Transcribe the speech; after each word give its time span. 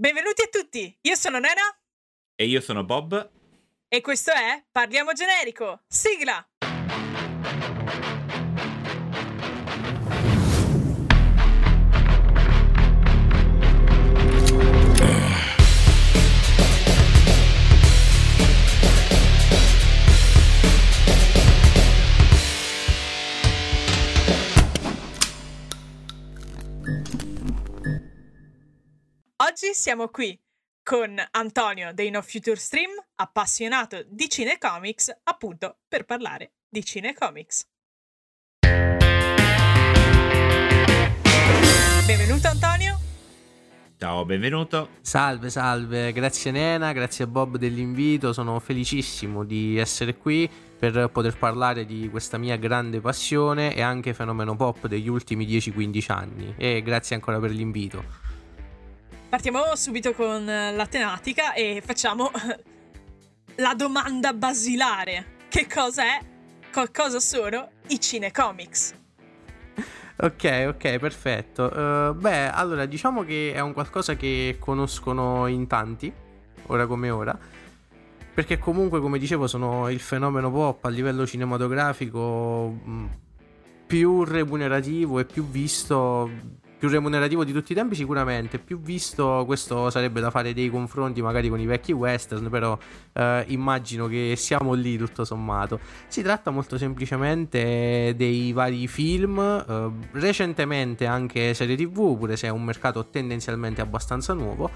Benvenuti 0.00 0.42
a 0.42 0.48
tutti, 0.48 0.96
io 1.00 1.16
sono 1.16 1.40
Nena 1.40 1.76
E 2.36 2.46
io 2.46 2.60
sono 2.60 2.84
Bob. 2.84 3.30
e 3.88 4.00
questo 4.00 4.30
è 4.30 4.64
Parliamo 4.70 5.12
Generico. 5.12 5.82
Sigla! 5.88 6.57
Oggi 29.60 29.74
siamo 29.74 30.06
qui 30.06 30.40
con 30.84 31.20
Antonio 31.32 31.92
dei 31.92 32.10
No 32.10 32.22
Future 32.22 32.54
Stream, 32.54 32.90
appassionato 33.16 34.04
di 34.06 34.28
cinecomics, 34.28 35.12
appunto 35.24 35.78
per 35.88 36.04
parlare 36.04 36.52
di 36.68 36.84
cinecomics. 36.84 37.66
Benvenuto 42.06 42.46
Antonio. 42.46 43.00
Ciao, 43.98 44.24
benvenuto. 44.24 44.90
Salve, 45.00 45.50
salve, 45.50 46.12
grazie 46.12 46.52
Nena, 46.52 46.92
grazie 46.92 47.24
a 47.24 47.26
Bob 47.26 47.56
dell'invito, 47.56 48.32
sono 48.32 48.60
felicissimo 48.60 49.42
di 49.42 49.76
essere 49.76 50.16
qui 50.16 50.48
per 50.78 51.10
poter 51.10 51.36
parlare 51.36 51.84
di 51.84 52.08
questa 52.08 52.38
mia 52.38 52.54
grande 52.54 53.00
passione 53.00 53.74
e 53.74 53.82
anche 53.82 54.14
fenomeno 54.14 54.54
pop 54.54 54.86
degli 54.86 55.08
ultimi 55.08 55.44
10-15 55.44 56.12
anni 56.12 56.54
e 56.56 56.80
grazie 56.80 57.16
ancora 57.16 57.40
per 57.40 57.50
l'invito. 57.50 58.27
Partiamo 59.28 59.76
subito 59.76 60.14
con 60.14 60.42
la 60.46 60.86
tematica 60.86 61.52
e 61.52 61.82
facciamo 61.84 62.30
la 63.56 63.74
domanda 63.74 64.32
basilare. 64.32 65.36
Che 65.50 65.66
cosa 65.66 66.02
è? 66.02 66.20
Co- 66.72 66.88
cosa 66.90 67.20
sono 67.20 67.68
i 67.88 68.00
cinecomics? 68.00 68.94
Ok, 70.16 70.64
ok, 70.68 70.96
perfetto. 70.96 71.64
Uh, 71.64 72.14
beh, 72.14 72.50
allora 72.50 72.86
diciamo 72.86 73.22
che 73.22 73.52
è 73.52 73.60
un 73.60 73.74
qualcosa 73.74 74.16
che 74.16 74.56
conoscono 74.58 75.46
in 75.46 75.66
tanti, 75.66 76.10
ora 76.68 76.86
come 76.86 77.10
ora, 77.10 77.38
perché 78.32 78.56
comunque, 78.56 78.98
come 78.98 79.18
dicevo, 79.18 79.46
sono 79.46 79.90
il 79.90 80.00
fenomeno 80.00 80.50
pop 80.50 80.86
a 80.86 80.88
livello 80.88 81.26
cinematografico 81.26 82.78
mh, 82.82 83.06
più 83.86 84.24
remunerativo 84.24 85.18
e 85.18 85.26
più 85.26 85.46
visto 85.46 86.30
più 86.78 86.88
remunerativo 86.88 87.42
di 87.44 87.52
tutti 87.52 87.72
i 87.72 87.74
tempi 87.74 87.96
sicuramente, 87.96 88.58
più 88.58 88.80
visto 88.80 89.42
questo 89.46 89.90
sarebbe 89.90 90.20
da 90.20 90.30
fare 90.30 90.54
dei 90.54 90.70
confronti 90.70 91.20
magari 91.20 91.48
con 91.48 91.58
i 91.58 91.66
vecchi 91.66 91.92
western, 91.92 92.48
però 92.48 92.78
eh, 93.12 93.44
immagino 93.48 94.06
che 94.06 94.34
siamo 94.36 94.74
lì 94.74 94.96
tutto 94.96 95.24
sommato. 95.24 95.80
Si 96.06 96.22
tratta 96.22 96.50
molto 96.50 96.78
semplicemente 96.78 98.14
dei 98.16 98.52
vari 98.52 98.86
film, 98.86 99.38
eh, 99.40 99.90
recentemente 100.12 101.04
anche 101.06 101.52
serie 101.52 101.76
tv, 101.76 102.16
pure 102.16 102.36
se 102.36 102.46
è 102.46 102.50
un 102.50 102.62
mercato 102.62 103.08
tendenzialmente 103.08 103.80
abbastanza 103.80 104.32
nuovo, 104.32 104.70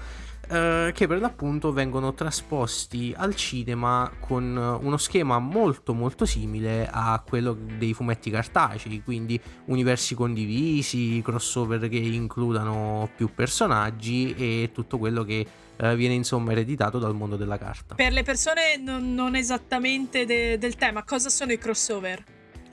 eh, 0.49 0.91
che 0.93 1.07
per 1.07 1.19
l'appunto 1.19 1.71
vengono 1.71 2.13
trasposti 2.13 3.13
al 3.15 3.35
cinema 3.35 4.11
con 4.19 4.43
uno 4.81 4.97
schema 4.97 5.39
molto 5.39 5.93
molto 5.93 6.25
simile 6.25 6.87
a 6.91 7.23
quello 7.25 7.57
dei 7.77 7.93
fumetti 7.93 8.29
cartacei, 8.29 9.01
quindi 9.03 9.39
universi 9.65 10.15
condivisi, 10.15 11.21
crossover 11.23 11.87
che 11.87 11.97
includano 11.97 13.09
più 13.15 13.33
personaggi 13.33 14.33
e 14.35 14.71
tutto 14.73 14.97
quello 14.97 15.23
che 15.23 15.45
eh, 15.77 15.95
viene 15.95 16.13
insomma 16.13 16.51
ereditato 16.51 16.99
dal 16.99 17.15
mondo 17.15 17.35
della 17.35 17.57
carta. 17.57 17.95
Per 17.95 18.11
le 18.11 18.23
persone 18.23 18.77
non, 18.77 19.13
non 19.13 19.35
esattamente 19.35 20.25
de- 20.25 20.57
del 20.57 20.75
tema, 20.75 21.03
cosa 21.03 21.29
sono 21.29 21.51
i 21.51 21.57
crossover? 21.57 22.23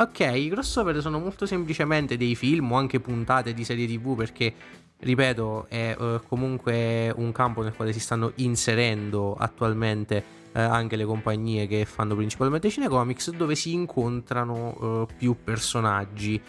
Ok, 0.00 0.20
i 0.20 0.48
crossover 0.48 0.98
sono 1.02 1.18
molto 1.18 1.45
semplicemente 1.45 2.16
dei 2.16 2.34
film 2.34 2.72
o 2.72 2.77
anche 2.77 3.00
puntate 3.00 3.52
di 3.52 3.64
serie 3.64 3.86
tv 3.86 4.16
perché 4.16 4.55
ripeto, 5.00 5.66
è 5.68 5.96
uh, 5.98 6.20
comunque 6.27 7.12
un 7.14 7.33
campo 7.33 7.62
nel 7.62 7.74
quale 7.74 7.92
si 7.92 8.00
stanno 8.00 8.33
inserendo 8.36 9.34
attualmente 9.34 10.24
uh, 10.52 10.58
anche 10.58 10.96
le 10.96 11.05
compagnie 11.05 11.66
che 11.66 11.84
fanno 11.84 12.14
principalmente 12.14 12.70
cinecomics, 12.70 13.30
dove 13.33 13.55
si 13.55 13.72
incontrano 13.72 14.68
uh, 14.78 15.06
più 15.16 15.36
personaggi. 15.42 16.40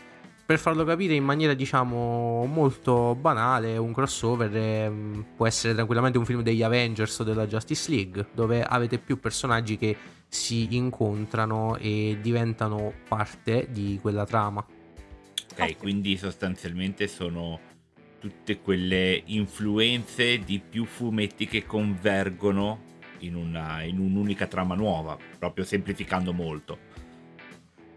Per 0.45 0.59
farlo 0.59 0.83
capire 0.83 1.13
in 1.13 1.23
maniera 1.23 1.53
diciamo 1.53 2.45
molto 2.45 3.15
banale, 3.15 3.77
un 3.77 3.93
crossover 3.93 4.89
um, 4.89 5.25
può 5.35 5.47
essere 5.47 5.73
tranquillamente 5.73 6.17
un 6.17 6.25
film 6.25 6.41
degli 6.41 6.61
Avengers 6.61 7.19
o 7.19 7.23
della 7.23 7.47
Justice 7.47 7.89
League, 7.89 8.27
dove 8.33 8.61
avete 8.61 8.97
più 8.97 9.17
personaggi 9.17 9.77
che 9.77 9.95
si 10.27 10.75
incontrano 10.75 11.77
e 11.77 12.17
diventano 12.21 12.91
parte 13.07 13.67
di 13.71 13.97
quella 14.01 14.25
trama. 14.25 14.59
Ok, 14.59 15.51
okay. 15.51 15.75
quindi 15.77 16.17
sostanzialmente 16.17 17.07
sono 17.07 17.59
tutte 18.21 18.61
quelle 18.61 19.23
influenze 19.25 20.37
di 20.37 20.59
più 20.59 20.85
fumetti 20.85 21.47
che 21.47 21.65
convergono 21.65 22.89
in, 23.19 23.35
una, 23.35 23.81
in 23.81 23.97
un'unica 23.97 24.45
trama 24.45 24.75
nuova, 24.75 25.17
proprio 25.39 25.65
semplificando 25.65 26.31
molto. 26.31 26.77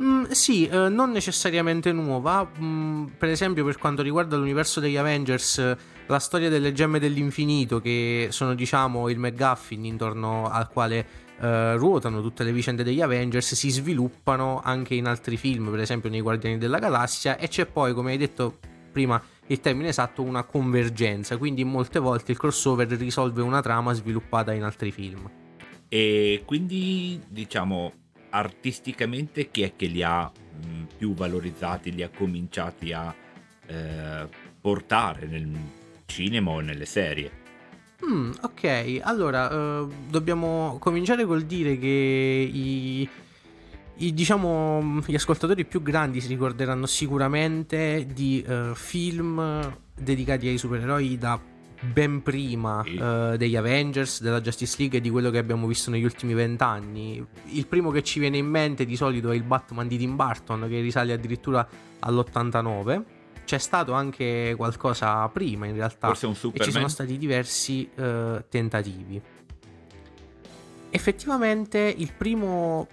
Mm, 0.03 0.25
sì, 0.31 0.67
eh, 0.67 0.89
non 0.89 1.11
necessariamente 1.11 1.93
nuova. 1.93 2.51
Mm, 2.59 3.07
per 3.19 3.29
esempio, 3.29 3.65
per 3.65 3.77
quanto 3.77 4.01
riguarda 4.01 4.37
l'universo 4.37 4.81
degli 4.81 4.97
Avengers, 4.97 5.77
la 6.07 6.19
storia 6.19 6.49
delle 6.49 6.73
gemme 6.73 6.99
dell'infinito, 6.99 7.81
che 7.81 8.29
sono, 8.31 8.55
diciamo, 8.55 9.11
il 9.11 9.19
McGuffin 9.19 9.85
intorno 9.85 10.49
al 10.49 10.69
quale 10.71 11.07
eh, 11.39 11.77
ruotano 11.77 12.23
tutte 12.23 12.45
le 12.45 12.53
vicende 12.53 12.83
degli 12.83 13.03
Avengers, 13.03 13.55
si 13.55 13.71
sviluppano 13.71 14.61
anche 14.65 14.95
in 14.95 15.07
altri 15.07 15.37
film, 15.37 15.71
per 15.71 15.81
esempio 15.81 16.09
nei 16.09 16.23
Guardiani 16.23 16.57
della 16.57 16.79
Galassia. 16.79 17.37
E 17.37 17.49
c'è 17.49 17.67
poi, 17.67 17.93
come 17.93 18.13
hai 18.13 18.19
detto 18.19 18.59
prima, 18.91 19.21
il 19.47 19.61
termine 19.61 19.89
esatto, 19.89 20.23
una 20.23 20.45
convergenza, 20.45 21.37
quindi 21.37 21.65
molte 21.65 21.99
volte 21.99 22.33
il 22.33 22.39
crossover 22.39 22.89
risolve 22.89 23.43
una 23.43 23.61
trama 23.61 23.93
sviluppata 23.93 24.53
in 24.53 24.63
altri 24.63 24.91
film. 24.91 25.31
E 25.89 26.43
quindi, 26.45 27.21
diciamo, 27.29 27.93
artisticamente 28.31 29.51
chi 29.51 29.63
è 29.63 29.73
che 29.77 29.87
li 29.87 30.03
ha 30.03 30.25
mh, 30.25 30.97
più 30.97 31.15
valorizzati, 31.15 31.93
li 31.93 32.03
ha 32.03 32.09
cominciati 32.09 32.93
a 32.93 33.15
eh, 33.67 34.29
portare 34.61 35.27
nel 35.27 35.51
cinema 36.07 36.51
o 36.53 36.61
nelle 36.61 36.87
serie? 36.87 37.43
Mm, 38.05 38.33
ok, 38.43 39.01
allora 39.03 39.81
uh, 39.81 39.93
dobbiamo 40.09 40.77
cominciare 40.81 41.25
col 41.25 41.43
dire 41.43 41.79
che 41.79 42.51
i 42.53 43.09
i, 43.97 44.13
diciamo, 44.13 45.01
gli 45.07 45.15
ascoltatori 45.15 45.65
più 45.65 45.83
grandi 45.83 46.21
si 46.21 46.29
ricorderanno 46.29 46.87
sicuramente 46.87 48.07
di 48.13 48.45
uh, 48.47 48.75
film 48.75 49.79
dedicati 49.95 50.49
ai 50.49 50.59
supereroi 50.59 51.17
da 51.17 51.41
ben 51.81 52.23
prima 52.23 52.81
uh, 52.81 53.37
degli 53.37 53.57
Avengers, 53.57 54.21
della 54.21 54.41
Justice 54.41 54.77
League 54.79 54.99
e 54.99 55.01
di 55.01 55.11
quello 55.11 55.31
che 55.31 55.39
abbiamo 55.39 55.67
visto 55.67 55.91
negli 55.91 56.05
ultimi 56.05 56.35
vent'anni. 56.35 57.25
Il 57.51 57.67
primo 57.67 57.91
che 57.91 58.03
ci 58.03 58.19
viene 58.19 58.39
in 58.39 58.47
mente 58.47 58.85
di 58.85 58.97
solito 58.97 59.31
è 59.31 59.35
il 59.37 59.43
Batman 59.43 59.87
di 59.87 59.99
Tim 59.99 60.17
Burton 60.17 60.67
che 60.69 60.81
risale 60.81 61.13
addirittura 61.13 61.67
all'89. 62.01 63.03
C'è 63.45 63.59
stato 63.59 63.93
anche 63.93 64.55
qualcosa 64.57 65.29
prima 65.29 65.67
in 65.67 65.75
realtà 65.75 66.07
Forse 66.07 66.27
un 66.27 66.35
Superman. 66.35 66.63
e 66.63 66.65
ci 66.65 66.77
sono 66.77 66.89
stati 66.89 67.19
diversi 67.19 67.89
uh, 67.95 68.43
tentativi. 68.49 69.21
Effettivamente 70.91 71.95
il 71.97 72.13
primo 72.17 72.87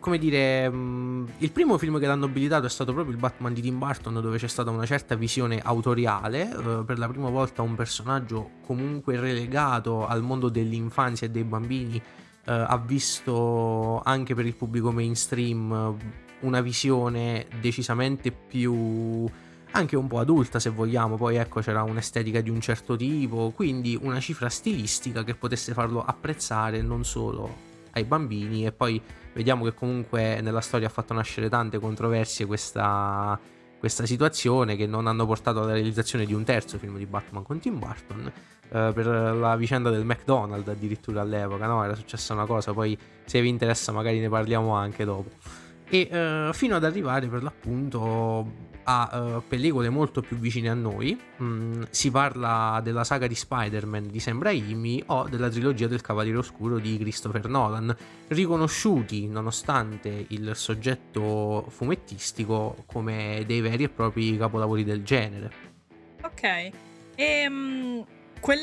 come 0.00 0.18
dire, 0.18 0.68
mm, 0.68 1.26
il 1.38 1.52
primo 1.52 1.78
film 1.78 1.98
che 1.98 2.06
l'hanno 2.06 2.24
abilitato 2.24 2.66
è 2.66 2.70
stato 2.70 2.92
proprio 2.92 3.14
il 3.14 3.20
Batman 3.20 3.52
di 3.52 3.60
Tim 3.60 3.78
Burton, 3.78 4.14
dove 4.14 4.38
c'è 4.38 4.48
stata 4.48 4.70
una 4.70 4.86
certa 4.86 5.14
visione 5.14 5.60
autoriale. 5.62 6.50
Eh, 6.50 6.84
per 6.84 6.98
la 6.98 7.06
prima 7.06 7.28
volta 7.28 7.62
un 7.62 7.74
personaggio 7.74 8.50
comunque 8.66 9.20
relegato 9.20 10.06
al 10.06 10.22
mondo 10.22 10.48
dell'infanzia 10.48 11.26
e 11.26 11.30
dei 11.30 11.44
bambini 11.44 11.96
eh, 11.96 12.02
ha 12.44 12.76
visto 12.78 14.00
anche 14.02 14.34
per 14.34 14.46
il 14.46 14.56
pubblico 14.56 14.90
mainstream 14.90 15.96
una 16.40 16.60
visione 16.62 17.46
decisamente 17.60 18.32
più 18.32 19.28
anche 19.72 19.96
un 19.96 20.06
po' 20.06 20.18
adulta 20.18 20.58
se 20.58 20.70
vogliamo, 20.70 21.16
poi 21.16 21.36
ecco 21.36 21.60
c'era 21.60 21.82
un'estetica 21.82 22.40
di 22.40 22.50
un 22.50 22.60
certo 22.60 22.96
tipo, 22.96 23.52
quindi 23.54 23.96
una 24.00 24.18
cifra 24.18 24.48
stilistica 24.48 25.22
che 25.22 25.34
potesse 25.34 25.74
farlo 25.74 26.02
apprezzare 26.02 26.82
non 26.82 27.04
solo 27.04 27.68
ai 27.92 28.04
bambini 28.04 28.66
e 28.66 28.72
poi 28.72 29.00
vediamo 29.32 29.64
che 29.64 29.74
comunque 29.74 30.40
nella 30.40 30.60
storia 30.60 30.86
ha 30.86 30.90
fatto 30.90 31.12
nascere 31.12 31.48
tante 31.48 31.78
controversie 31.78 32.46
questa, 32.46 33.38
questa 33.78 34.06
situazione 34.06 34.76
che 34.76 34.86
non 34.86 35.06
hanno 35.06 35.26
portato 35.26 35.62
alla 35.62 35.72
realizzazione 35.72 36.24
di 36.24 36.34
un 36.34 36.44
terzo 36.44 36.78
film 36.78 36.96
di 36.96 37.06
Batman 37.06 37.42
con 37.42 37.58
Tim 37.58 37.78
Burton 37.78 38.26
eh, 38.26 38.90
per 38.94 39.06
la 39.06 39.56
vicenda 39.56 39.90
del 39.90 40.04
McDonald's 40.04 40.68
addirittura 40.68 41.20
all'epoca 41.22 41.66
no? 41.66 41.84
era 41.84 41.94
successa 41.94 42.32
una 42.32 42.46
cosa 42.46 42.72
poi 42.72 42.96
se 43.24 43.40
vi 43.40 43.48
interessa 43.48 43.92
magari 43.92 44.20
ne 44.20 44.28
parliamo 44.28 44.74
anche 44.74 45.04
dopo 45.04 45.30
e 45.88 46.08
eh, 46.10 46.50
fino 46.52 46.76
ad 46.76 46.84
arrivare 46.84 47.26
per 47.26 47.42
l'appunto 47.42 48.68
a 48.90 49.36
uh, 49.36 49.42
pellicole 49.46 49.88
molto 49.88 50.20
più 50.20 50.36
vicine 50.36 50.68
a 50.68 50.74
noi. 50.74 51.18
Mm, 51.40 51.82
si 51.90 52.10
parla 52.10 52.80
della 52.82 53.04
saga 53.04 53.28
di 53.28 53.36
Spider-Man 53.36 54.08
di 54.10 54.18
Sam 54.18 54.42
Raimi 54.42 55.02
o 55.06 55.28
della 55.28 55.48
trilogia 55.48 55.86
del 55.86 56.00
Cavaliere 56.00 56.38
Oscuro 56.38 56.78
di 56.78 56.98
Christopher 56.98 57.48
Nolan, 57.48 57.94
riconosciuti 58.28 59.28
nonostante 59.28 60.26
il 60.28 60.52
soggetto 60.54 61.66
fumettistico 61.68 62.82
come 62.86 63.44
dei 63.46 63.60
veri 63.60 63.84
e 63.84 63.88
propri 63.88 64.36
capolavori 64.36 64.82
del 64.82 65.04
genere. 65.04 65.52
Ok. 66.22 66.70
E 67.14 67.46
um, 67.48 68.04
quel 68.40 68.60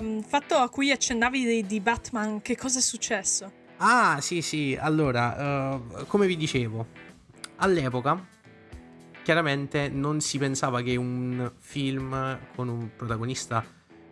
mm, 0.00 0.20
fatto 0.20 0.54
a 0.54 0.70
cui 0.70 0.90
accennavi 0.90 1.44
di, 1.44 1.66
di 1.66 1.80
Batman, 1.80 2.40
che 2.40 2.56
cosa 2.56 2.78
è 2.78 2.82
successo? 2.82 3.52
Ah, 3.78 4.20
sì, 4.22 4.40
sì. 4.40 4.78
Allora, 4.80 5.74
uh, 5.74 6.06
come 6.06 6.26
vi 6.26 6.36
dicevo, 6.36 6.86
all'epoca 7.56 8.32
chiaramente 9.24 9.88
non 9.88 10.20
si 10.20 10.36
pensava 10.36 10.82
che 10.82 10.96
un 10.96 11.50
film 11.58 12.38
con 12.54 12.68
un 12.68 12.90
protagonista, 12.94 13.64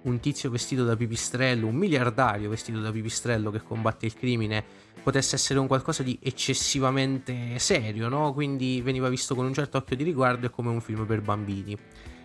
un 0.05 0.19
tizio 0.21 0.51
vestito 0.51 0.85
da 0.85 0.97
pipistrello, 0.97 1.67
un 1.67 1.77
miliardario 1.77 2.49
vestito 2.49 2.81
da 2.81 2.91
pipistrello 2.91 3.51
che 3.51 3.63
combatte 3.63 4.07
il 4.07 4.15
crimine, 4.15 4.65
potesse 5.03 5.35
essere 5.37 5.59
un 5.59 5.67
qualcosa 5.67 6.03
di 6.03 6.19
eccessivamente 6.21 7.59
serio, 7.59 8.09
no? 8.09 8.33
Quindi 8.33 8.81
veniva 8.81 9.11
visto 9.11 9.35
con 9.35 9.45
un 9.45 9.53
certo 9.53 9.77
occhio 9.77 9.97
di 9.97 10.03
riguardo 10.03 10.47
e 10.47 10.51
come 10.51 10.71
un 10.71 10.81
film 10.81 11.05
per 11.05 11.21
bambini. 11.21 11.77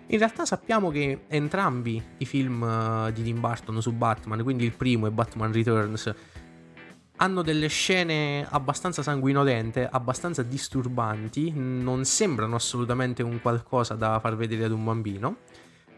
In 0.10 0.18
realtà 0.20 0.46
sappiamo 0.46 0.90
che 0.90 1.26
entrambi 1.28 2.02
i 2.20 2.26
film 2.26 2.64
eh, 2.64 3.12
di 3.12 3.22
Tim 3.22 3.42
Burton 3.42 3.82
su 3.82 3.92
Batman, 3.92 4.42
quindi 4.44 4.64
il 4.64 4.72
primo 4.72 5.08
e 5.08 5.12
Batman 5.12 5.52
Returns, 5.52 6.14
hanno 7.18 7.42
delle 7.42 7.68
scene 7.68 8.46
abbastanza 8.50 9.02
sanguinolente, 9.02 9.88
abbastanza 9.90 10.44
disturbanti, 10.44 11.52
non 11.56 12.06
sembrano 12.06 12.56
assolutamente 12.56 13.24
un 13.24 13.42
qualcosa 13.42 13.96
da 13.96 14.20
far 14.20 14.36
vedere 14.36 14.66
ad 14.66 14.72
un 14.72 14.84
bambino, 14.84 15.38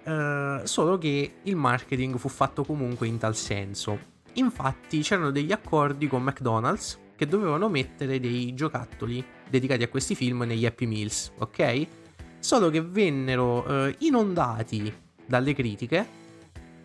eh, 0.03 0.61
solo 0.63 0.97
che 0.97 1.33
il 1.43 1.55
marketing 1.55 2.17
fu 2.17 2.29
fatto 2.29 2.63
comunque 2.63 3.07
in 3.07 3.17
tal 3.17 3.35
senso. 3.35 4.17
Infatti 4.33 5.01
c'erano 5.01 5.31
degli 5.31 5.51
accordi 5.51 6.07
con 6.07 6.23
McDonald's 6.23 6.97
che 7.15 7.27
dovevano 7.27 7.67
mettere 7.67 8.19
dei 8.21 8.53
giocattoli 8.53 9.23
dedicati 9.49 9.83
a 9.83 9.89
questi 9.89 10.15
film 10.15 10.43
negli 10.43 10.65
Happy 10.65 10.85
Meals, 10.85 11.33
ok? 11.39 11.87
Solo 12.39 12.69
che 12.69 12.81
vennero 12.81 13.65
eh, 13.65 13.95
inondati 13.99 14.93
dalle 15.25 15.53
critiche 15.53 16.07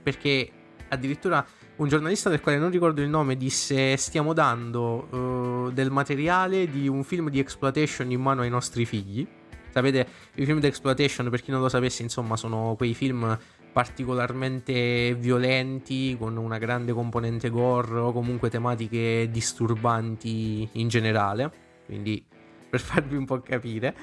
perché 0.03 0.51
addirittura 0.89 1.45
un 1.77 1.89
giornalista 1.89 2.31
del 2.31 2.41
quale 2.41 2.59
non 2.59 2.71
ricordo 2.71 3.03
il 3.03 3.09
nome 3.09 3.37
disse 3.37 3.97
stiamo 3.97 4.33
dando 4.33 5.09
uh, 5.11 5.73
del 5.73 5.91
materiale 5.91 6.69
di 6.71 6.87
un 6.87 7.03
film 7.03 7.31
di 7.31 7.39
exploitation 7.39 8.11
in 8.11 8.21
mano 8.21 8.43
ai 8.43 8.51
nostri 8.51 8.85
figli. 8.85 9.27
Sapete, 9.71 10.07
i 10.35 10.45
film 10.45 10.61
di 10.61 10.69
exploitation, 10.69 11.29
per 11.31 11.43
chi 11.43 11.51
non 11.51 11.61
lo 11.61 11.69
sapesse, 11.69 12.05
insomma, 12.05 12.37
sono 12.37 12.77
quei 12.77 12.95
film 12.95 13.37
particolarmente 13.73 15.17
violenti, 15.19 16.17
con 16.17 16.37
una 16.37 16.59
grande 16.59 16.93
componente 16.93 17.51
gore 17.51 17.99
o 17.99 18.13
comunque 18.13 18.51
tematiche 18.51 19.29
disturbanti 19.33 20.69
in 20.75 20.87
generale. 20.87 21.51
Quindi, 21.87 22.25
per 22.71 22.79
farvi 22.79 23.17
un 23.17 23.25
po' 23.25 23.41
capire 23.41 23.97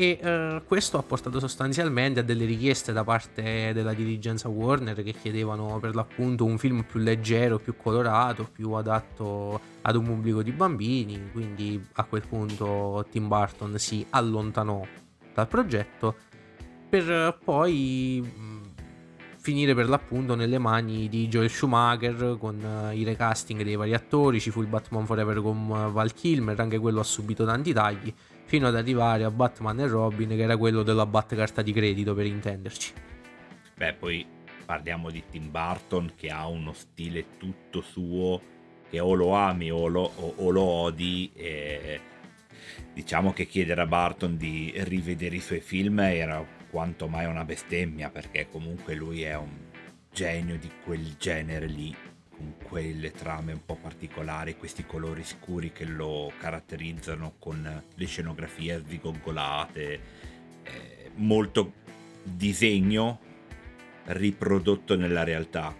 e 0.00 0.16
uh, 0.22 0.64
questo 0.64 0.96
ha 0.96 1.02
portato 1.02 1.40
sostanzialmente 1.40 2.20
a 2.20 2.22
delle 2.22 2.44
richieste 2.44 2.92
da 2.92 3.02
parte 3.02 3.72
della 3.72 3.92
dirigenza 3.94 4.48
Warner 4.48 5.02
che 5.02 5.12
chiedevano 5.12 5.80
per 5.80 5.96
l'appunto 5.96 6.44
un 6.44 6.56
film 6.56 6.84
più 6.84 7.00
leggero, 7.00 7.58
più 7.58 7.76
colorato, 7.76 8.44
più 8.44 8.70
adatto 8.74 9.60
ad 9.82 9.96
un 9.96 10.04
pubblico 10.04 10.44
di 10.44 10.52
bambini, 10.52 11.30
quindi 11.32 11.84
a 11.94 12.04
quel 12.04 12.24
punto 12.24 13.06
Tim 13.10 13.26
Burton 13.26 13.76
si 13.76 14.06
allontanò 14.10 14.86
dal 15.34 15.48
progetto 15.48 16.14
per 16.88 17.36
poi 17.42 18.24
mm, 18.24 18.57
finire 19.48 19.74
per 19.74 19.88
l'appunto 19.88 20.34
nelle 20.34 20.58
mani 20.58 21.08
di 21.08 21.26
Joel 21.26 21.48
Schumacher 21.48 22.36
con 22.38 22.62
uh, 22.62 22.94
i 22.94 23.02
recasting 23.02 23.62
dei 23.62 23.76
vari 23.76 23.94
attori, 23.94 24.40
ci 24.40 24.50
fu 24.50 24.60
il 24.60 24.66
Batman 24.66 25.06
Forever 25.06 25.40
con 25.40 25.56
uh, 25.70 25.90
Val 25.90 26.12
Kilmer, 26.12 26.60
anche 26.60 26.76
quello 26.78 27.00
ha 27.00 27.04
subito 27.04 27.46
tanti 27.46 27.72
tagli 27.72 28.12
fino 28.44 28.66
ad 28.66 28.76
arrivare 28.76 29.24
a 29.24 29.30
Batman 29.30 29.80
e 29.80 29.86
Robin 29.86 30.28
che 30.28 30.42
era 30.42 30.58
quello 30.58 30.82
della 30.82 31.06
Batcarta 31.06 31.62
di 31.62 31.72
credito 31.72 32.12
per 32.12 32.26
intenderci. 32.26 32.92
Beh, 33.74 33.94
poi 33.94 34.26
parliamo 34.66 35.10
di 35.10 35.24
Tim 35.30 35.50
Burton 35.50 36.12
che 36.14 36.28
ha 36.28 36.46
uno 36.46 36.74
stile 36.74 37.38
tutto 37.38 37.80
suo 37.80 38.42
che 38.90 39.00
o 39.00 39.14
lo 39.14 39.32
ami 39.32 39.70
o 39.70 39.86
lo, 39.86 40.12
o, 40.14 40.34
o 40.36 40.50
lo 40.50 40.62
odi 40.62 41.30
e 41.32 42.00
diciamo 42.92 43.32
che 43.32 43.46
chiedere 43.46 43.80
a 43.80 43.86
Burton 43.86 44.36
di 44.36 44.74
rivedere 44.76 45.36
i 45.36 45.40
suoi 45.40 45.60
film 45.60 46.00
era 46.00 46.44
quanto 46.70 47.08
mai 47.08 47.26
una 47.26 47.44
bestemmia 47.44 48.10
perché 48.10 48.48
comunque 48.50 48.94
lui 48.94 49.22
è 49.22 49.36
un 49.36 49.56
genio 50.12 50.58
di 50.58 50.70
quel 50.84 51.16
genere 51.16 51.66
lì 51.66 51.94
con 52.38 52.54
quelle 52.62 53.10
trame 53.10 53.52
un 53.52 53.64
po' 53.64 53.76
particolari, 53.76 54.56
questi 54.56 54.86
colori 54.86 55.24
scuri 55.24 55.72
che 55.72 55.84
lo 55.84 56.32
caratterizzano 56.38 57.34
con 57.38 57.82
le 57.94 58.06
scenografie 58.06 58.78
svigoggolate, 58.78 60.00
eh, 60.62 61.10
molto 61.16 61.72
disegno 62.22 63.18
riprodotto 64.04 64.96
nella 64.96 65.24
realtà. 65.24 65.74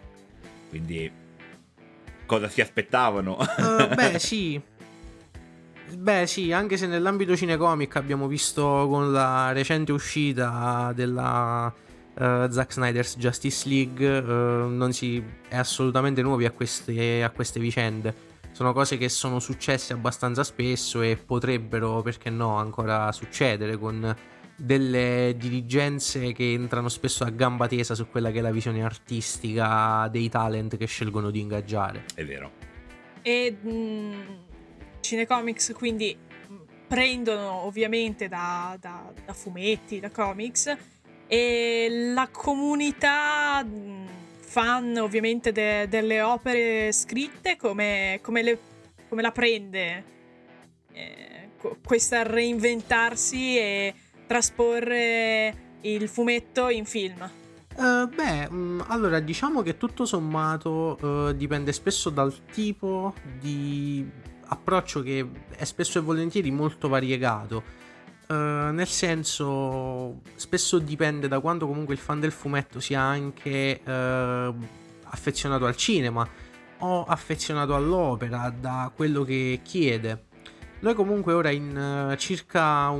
Quindi 0.69 1.11
cosa 2.27 2.49
si 2.49 2.61
aspettavano? 2.61 3.37
Uh, 3.39 3.95
beh, 3.95 4.19
sì. 4.21 4.61
Beh, 5.97 6.27
sì, 6.27 6.53
anche 6.53 6.77
se 6.77 6.87
nell'ambito 6.87 7.37
cinecomic 7.37 7.97
abbiamo 7.97 8.27
visto 8.27 8.63
con 8.89 9.13
la 9.13 9.53
recente 9.53 9.93
uscita 9.93 10.93
della 10.95 11.67
uh, 11.67 12.51
Zack 12.51 12.73
Snyder's 12.73 13.17
Justice 13.17 13.69
League 13.69 14.19
uh, 14.19 14.69
non 14.69 14.93
si 14.93 15.23
è 15.49 15.57
assolutamente 15.57 16.21
nuovi 16.23 16.45
a 16.45 16.51
queste, 16.51 17.23
a 17.23 17.31
queste 17.31 17.61
vicende. 17.61 18.27
Sono 18.53 18.73
cose 18.73 18.99
che 18.99 19.09
sono 19.09 19.39
successe 19.39 19.93
abbastanza 19.93 20.43
spesso 20.43 21.01
e 21.01 21.17
potrebbero, 21.17 22.03
perché 22.03 22.29
no, 22.29 22.57
ancora 22.57 23.13
succedere 23.13 23.77
con 23.77 24.15
delle 24.61 25.37
dirigenze 25.39 26.33
che 26.33 26.53
entrano 26.53 26.89
spesso 26.89 27.23
a 27.23 27.31
gamba 27.31 27.69
tesa 27.69 27.95
su 27.95 28.09
quella 28.09 28.33
che 28.33 28.39
è 28.39 28.43
la 28.43 28.51
visione 28.51 28.83
artistica 28.83 30.09
dei 30.11 30.29
talent 30.29 30.77
che 30.77 30.87
scelgono 30.87 31.31
di 31.31 31.41
ingaggiare. 31.41 32.05
È 32.13 32.25
vero. 32.25 32.51
E 33.23 33.57
mh, 33.61 33.71
mm, 33.71 34.21
Cinecomics 35.01 35.73
quindi 35.75 36.17
prendono 36.89 37.65
ovviamente 37.65 38.29
da, 38.29 38.77
da, 38.81 39.13
da 39.25 39.33
fumetti, 39.35 40.01
da 40.01 40.11
comics 40.11 40.75
e 41.27 41.89
la 42.15 42.29
comunità 42.33 43.65
fan 44.41 44.97
ovviamente 44.97 45.53
de- 45.53 45.87
delle 45.89 46.23
opere 46.23 46.91
scritte 46.93 47.57
come, 47.57 48.19
come, 48.23 48.43
le, 48.43 48.59
come 49.09 49.21
la 49.21 49.31
prende 49.31 50.05
eh, 50.93 51.51
questa 51.85 52.23
reinventarsi 52.23 53.59
e 53.59 53.95
trasporre 54.27 55.67
il 55.83 56.09
fumetto 56.09 56.71
in 56.71 56.87
film? 56.87 57.31
Uh, 57.77 58.09
beh, 58.09 58.51
mh, 58.51 58.85
allora 58.89 59.21
diciamo 59.21 59.63
che 59.63 59.77
tutto 59.77 60.05
sommato 60.05 60.99
uh, 61.01 61.33
dipende 61.33 61.73
spesso 61.73 62.11
dal 62.11 62.35
tipo 62.51 63.15
di 63.39 64.05
approccio 64.49 65.03
che 65.03 65.27
è 65.51 65.65
spesso 65.65 65.99
e 65.99 66.03
volentieri 66.03 66.51
molto 66.51 66.89
variegato. 66.89 67.77
Uh, 68.29 68.71
nel 68.73 68.87
senso, 68.87 70.21
spesso 70.35 70.79
dipende 70.79 71.29
da 71.29 71.41
quanto 71.41 71.67
comunque 71.67 71.95
il 71.95 72.01
fan 72.01 72.21
del 72.21 72.33
fumetto 72.33 72.79
sia 72.79 73.01
anche 73.01 73.81
uh, 73.83 73.91
affezionato 75.05 75.65
al 75.65 75.77
cinema 75.77 76.29
o 76.81 77.05
affezionato 77.05 77.75
all'opera, 77.75 78.53
da 78.59 78.93
quello 78.95 79.25
che 79.25 79.61
chiede. 79.63 80.27
Noi 80.81 80.95
comunque 80.95 81.33
ora 81.33 81.51
in 81.51 82.11
uh, 82.11 82.17
circa 82.17 82.95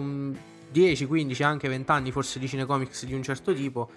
10, 0.71 1.07
15, 1.07 1.43
anche 1.43 1.69
20 1.69 1.91
anni 1.91 2.11
forse 2.11 2.39
di 2.39 2.49
cinecomics 2.49 3.05
di 3.05 3.13
un 3.13 3.23
certo 3.23 3.53
tipo 3.53 3.91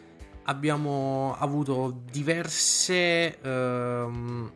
abbiamo 0.44 1.36
avuto 1.38 2.02
diverse 2.10 3.40
ehm, 3.40 4.52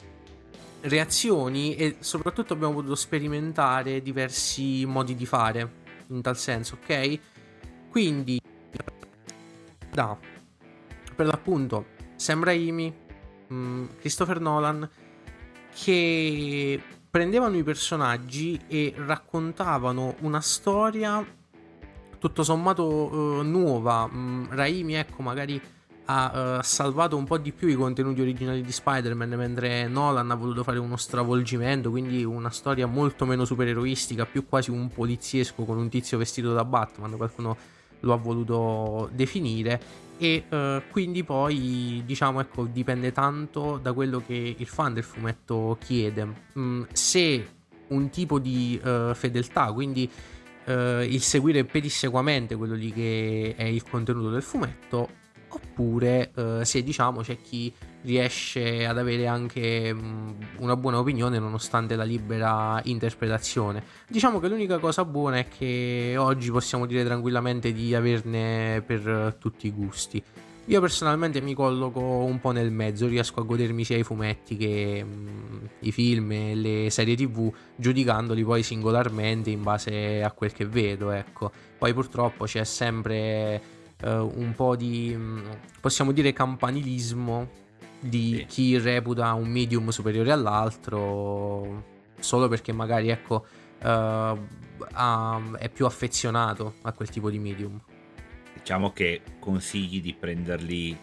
reazioni 0.85 1.75
e 1.75 1.97
soprattutto 1.99 2.53
abbiamo 2.53 2.73
potuto 2.73 2.95
sperimentare 2.95 4.01
diversi 4.01 4.85
modi 4.85 5.15
di 5.15 5.25
fare 5.25 5.83
in 6.07 6.21
tal 6.21 6.37
senso, 6.37 6.77
ok? 6.81 7.19
Quindi, 7.89 8.39
da, 9.91 10.17
per 11.15 11.25
l'appunto, 11.25 11.85
Sam 12.15 12.43
Raimi, 12.43 12.93
mm, 13.51 13.85
Christopher 13.99 14.39
Nolan, 14.39 14.87
che 15.73 16.81
prendevano 17.09 17.57
i 17.57 17.63
personaggi 17.63 18.59
e 18.67 18.93
raccontavano 18.95 20.15
una 20.19 20.41
storia 20.41 21.25
tutto 22.17 22.43
sommato 22.43 22.85
uh, 22.85 23.41
nuova. 23.41 24.09
Mm, 24.11 24.45
Raimi, 24.49 24.95
ecco, 24.95 25.21
magari 25.21 25.61
ha 26.05 26.57
uh, 26.57 26.61
salvato 26.61 27.17
un 27.17 27.23
po' 27.25 27.37
di 27.37 27.51
più 27.51 27.67
i 27.67 27.75
contenuti 27.75 28.21
originali 28.21 28.61
di 28.61 28.71
Spider-Man, 28.71 29.29
mentre 29.29 29.87
Nolan 29.87 30.29
ha 30.31 30.35
voluto 30.35 30.63
fare 30.63 30.79
uno 30.79 30.97
stravolgimento, 30.97 31.89
quindi 31.89 32.23
una 32.23 32.49
storia 32.49 32.85
molto 32.85 33.25
meno 33.25 33.45
supereroistica, 33.45 34.25
più 34.25 34.47
quasi 34.47 34.71
un 34.71 34.89
poliziesco 34.89 35.63
con 35.63 35.77
un 35.77 35.89
tizio 35.89 36.17
vestito 36.17 36.53
da 36.53 36.63
Batman. 36.63 37.15
Qualcuno 37.15 37.57
lo 38.01 38.13
ha 38.13 38.17
voluto 38.17 39.09
definire 39.13 40.03
e 40.17 40.45
uh, 40.49 40.81
quindi 40.91 41.23
poi 41.23 42.03
diciamo 42.05 42.39
ecco 42.39 42.65
dipende 42.65 43.11
tanto 43.11 43.79
da 43.81 43.91
quello 43.91 44.23
che 44.25 44.55
il 44.57 44.67
fan 44.67 44.93
del 44.93 45.03
fumetto 45.03 45.77
chiede 45.83 46.27
mm, 46.57 46.83
se 46.93 47.47
un 47.87 48.09
tipo 48.09 48.39
di 48.39 48.79
uh, 48.81 49.13
fedeltà 49.13 49.73
quindi 49.73 50.09
uh, 50.65 51.01
il 51.01 51.21
seguire 51.21 51.65
pedissequamente 51.65 52.55
quello 52.55 52.75
lì 52.75 52.93
che 52.93 53.55
è 53.57 53.63
il 53.63 53.83
contenuto 53.83 54.29
del 54.29 54.43
fumetto 54.43 55.23
oppure 55.47 56.31
se 56.63 56.83
diciamo 56.83 57.21
c'è 57.21 57.39
chi 57.41 57.73
riesce 58.05 58.85
ad 58.85 58.97
avere 58.97 59.27
anche 59.27 59.93
mm, 59.93 60.29
una 60.59 60.75
buona 60.75 60.99
opinione 60.99 61.39
nonostante 61.39 61.95
la 61.95 62.03
libera 62.03 62.79
interpretazione. 62.83 63.83
Diciamo 64.07 64.39
che 64.39 64.47
l'unica 64.47 64.77
cosa 64.77 65.03
buona 65.03 65.37
è 65.37 65.47
che 65.47 66.15
oggi 66.17 66.51
possiamo 66.51 66.85
dire 66.85 67.03
tranquillamente 67.03 67.73
di 67.73 67.93
averne 67.93 68.83
per 68.85 69.35
tutti 69.39 69.67
i 69.67 69.71
gusti. 69.71 70.23
Io 70.67 70.81
personalmente 70.81 71.41
mi 71.41 71.53
colloco 71.53 71.99
un 71.99 72.39
po' 72.39 72.49
nel 72.49 72.71
mezzo, 72.71 73.07
riesco 73.07 73.39
a 73.39 73.43
godermi 73.43 73.83
sia 73.83 73.97
i 73.97 74.03
fumetti 74.03 74.57
che 74.57 75.03
mh, 75.03 75.69
i 75.81 75.91
film 75.91 76.31
e 76.31 76.55
le 76.55 76.89
serie 76.89 77.15
tv, 77.15 77.53
giudicandoli 77.75 78.43
poi 78.43 78.63
singolarmente 78.63 79.51
in 79.51 79.61
base 79.61 80.23
a 80.23 80.31
quel 80.31 80.53
che 80.53 80.65
vedo, 80.65 81.11
ecco. 81.11 81.51
Poi 81.77 81.93
purtroppo 81.93 82.45
c'è 82.45 82.63
sempre 82.63 83.61
uh, 84.03 84.07
un 84.07 84.53
po' 84.55 84.75
di, 84.75 85.13
mm, 85.15 85.45
possiamo 85.81 86.11
dire, 86.11 86.33
campanilismo 86.33 87.63
di 87.99 88.37
sì. 88.37 88.45
chi 88.45 88.77
reputa 88.77 89.33
un 89.33 89.49
medium 89.49 89.89
superiore 89.89 90.31
all'altro 90.31 91.93
solo 92.19 92.47
perché 92.47 92.71
magari 92.71 93.09
ecco 93.09 93.45
uh, 93.81 93.87
ha, 93.87 95.41
è 95.57 95.69
più 95.69 95.85
affezionato 95.85 96.75
a 96.81 96.91
quel 96.91 97.09
tipo 97.09 97.29
di 97.29 97.39
medium. 97.39 97.81
Diciamo 98.53 98.91
che 98.91 99.21
consigli 99.39 100.01
di 100.01 100.13
prenderli 100.13 100.97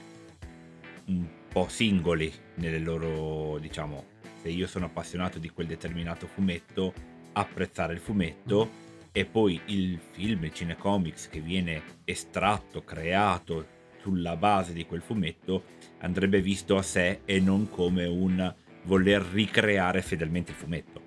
un 1.07 1.27
po' 1.49 1.69
singoli 1.69 2.33
nelle 2.55 2.79
loro, 2.79 3.59
diciamo, 3.59 4.05
se 4.41 4.49
io 4.49 4.67
sono 4.67 4.87
appassionato 4.87 5.39
di 5.39 5.51
quel 5.51 5.67
determinato 5.67 6.27
fumetto, 6.27 6.93
apprezzare 7.33 7.93
il 7.93 8.01
fumetto 8.01 8.67
mm. 8.67 8.82
E 9.13 9.27
poi 9.27 9.61
il 9.67 10.01
film, 10.13 10.45
il 10.45 10.53
cinecomics 10.53 11.29
che 11.29 11.41
viene 11.41 11.83
estratto, 12.05 12.83
creato 12.83 13.67
sulla 14.01 14.37
base 14.37 14.73
di 14.73 14.87
quel 14.87 15.03
fumetto 15.03 15.65
andrebbe 15.99 16.41
visto 16.41 16.77
a 16.77 16.83
sé 16.83 17.21
e 17.25 17.39
non 17.39 17.69
come 17.69 18.07
un 18.07 18.53
voler 18.85 19.23
ricreare 19.23 20.03
fedelmente 20.03 20.51
il 20.51 20.57
fumetto. 20.57 21.01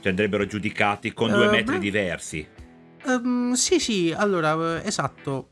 Cioè 0.00 0.10
andrebbero 0.10 0.46
giudicati 0.46 1.12
con 1.12 1.30
due 1.30 1.46
uh, 1.46 1.50
metri 1.50 1.74
beh, 1.74 1.80
diversi. 1.80 2.48
Um, 3.04 3.52
sì, 3.52 3.78
sì, 3.78 4.12
allora, 4.16 4.82
esatto. 4.82 5.50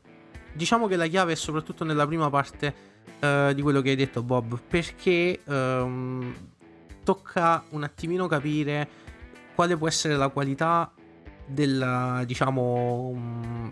Diciamo 0.53 0.87
che 0.87 0.95
la 0.95 1.07
chiave 1.07 1.33
è 1.33 1.35
soprattutto 1.35 1.83
nella 1.83 2.07
prima 2.07 2.29
parte 2.29 2.73
uh, 3.19 3.53
di 3.53 3.61
quello 3.61 3.81
che 3.81 3.91
hai 3.91 3.95
detto, 3.95 4.23
Bob, 4.23 4.59
perché 4.67 5.41
um, 5.45 6.33
tocca 7.03 7.63
un 7.69 7.83
attimino 7.83 8.27
capire 8.27 8.89
quale 9.53 9.77
può 9.77 9.87
essere 9.87 10.15
la 10.15 10.29
qualità 10.29 10.91
della, 11.47 12.23
diciamo, 12.25 13.09
um, 13.13 13.71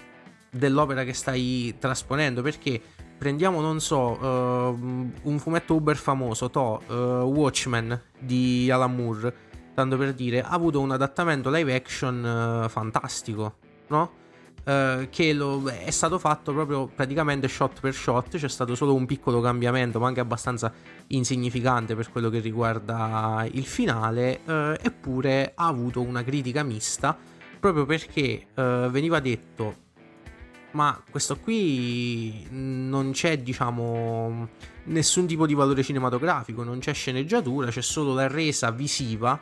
dell'opera 0.49 1.03
che 1.03 1.13
stai 1.13 1.75
trasponendo 1.77 2.41
perché 2.41 2.81
prendiamo 3.17 3.61
non 3.61 3.79
so 3.79 4.17
uh, 4.19 5.11
un 5.23 5.39
fumetto 5.39 5.75
uber 5.75 5.97
famoso 5.97 6.49
To 6.49 6.81
uh, 6.87 6.93
Watchmen 6.93 8.01
di 8.17 8.69
Alan 8.71 8.95
Moore 8.95 9.33
tanto 9.73 9.97
per 9.97 10.13
dire 10.13 10.41
ha 10.41 10.49
avuto 10.49 10.79
un 10.79 10.91
adattamento 10.91 11.49
live 11.49 11.75
action 11.75 12.63
uh, 12.63 12.69
fantastico 12.69 13.55
no? 13.87 14.23
che 14.65 15.31
lo, 15.31 15.69
è 15.69 15.91
stato 15.91 16.17
fatto 16.17 16.51
proprio 16.51 16.87
praticamente 16.87 17.47
shot 17.47 17.79
per 17.81 17.93
shot 17.93 18.35
c'è 18.35 18.49
stato 18.49 18.73
solo 18.73 18.95
un 18.95 19.05
piccolo 19.05 19.39
cambiamento 19.39 19.99
ma 19.99 20.07
anche 20.07 20.21
abbastanza 20.21 20.73
insignificante 21.09 21.93
per 21.95 22.09
quello 22.09 22.31
che 22.31 22.39
riguarda 22.39 23.45
il 23.51 23.65
finale 23.67 24.39
eppure 24.81 25.51
ha 25.53 25.67
avuto 25.67 26.01
una 26.01 26.23
critica 26.23 26.63
mista 26.63 27.15
proprio 27.71 27.85
perché 27.85 28.47
veniva 28.53 29.19
detto 29.19 29.83
ma 30.75 31.01
questo 31.09 31.37
qui 31.37 32.45
non 32.51 33.11
c'è, 33.11 33.39
diciamo, 33.39 34.49
nessun 34.85 35.25
tipo 35.25 35.47
di 35.47 35.53
valore 35.53 35.81
cinematografico, 35.81 36.63
non 36.63 36.79
c'è 36.79 36.93
sceneggiatura, 36.93 37.69
c'è 37.69 37.81
solo 37.81 38.13
la 38.13 38.27
resa 38.27 38.71
visiva, 38.71 39.39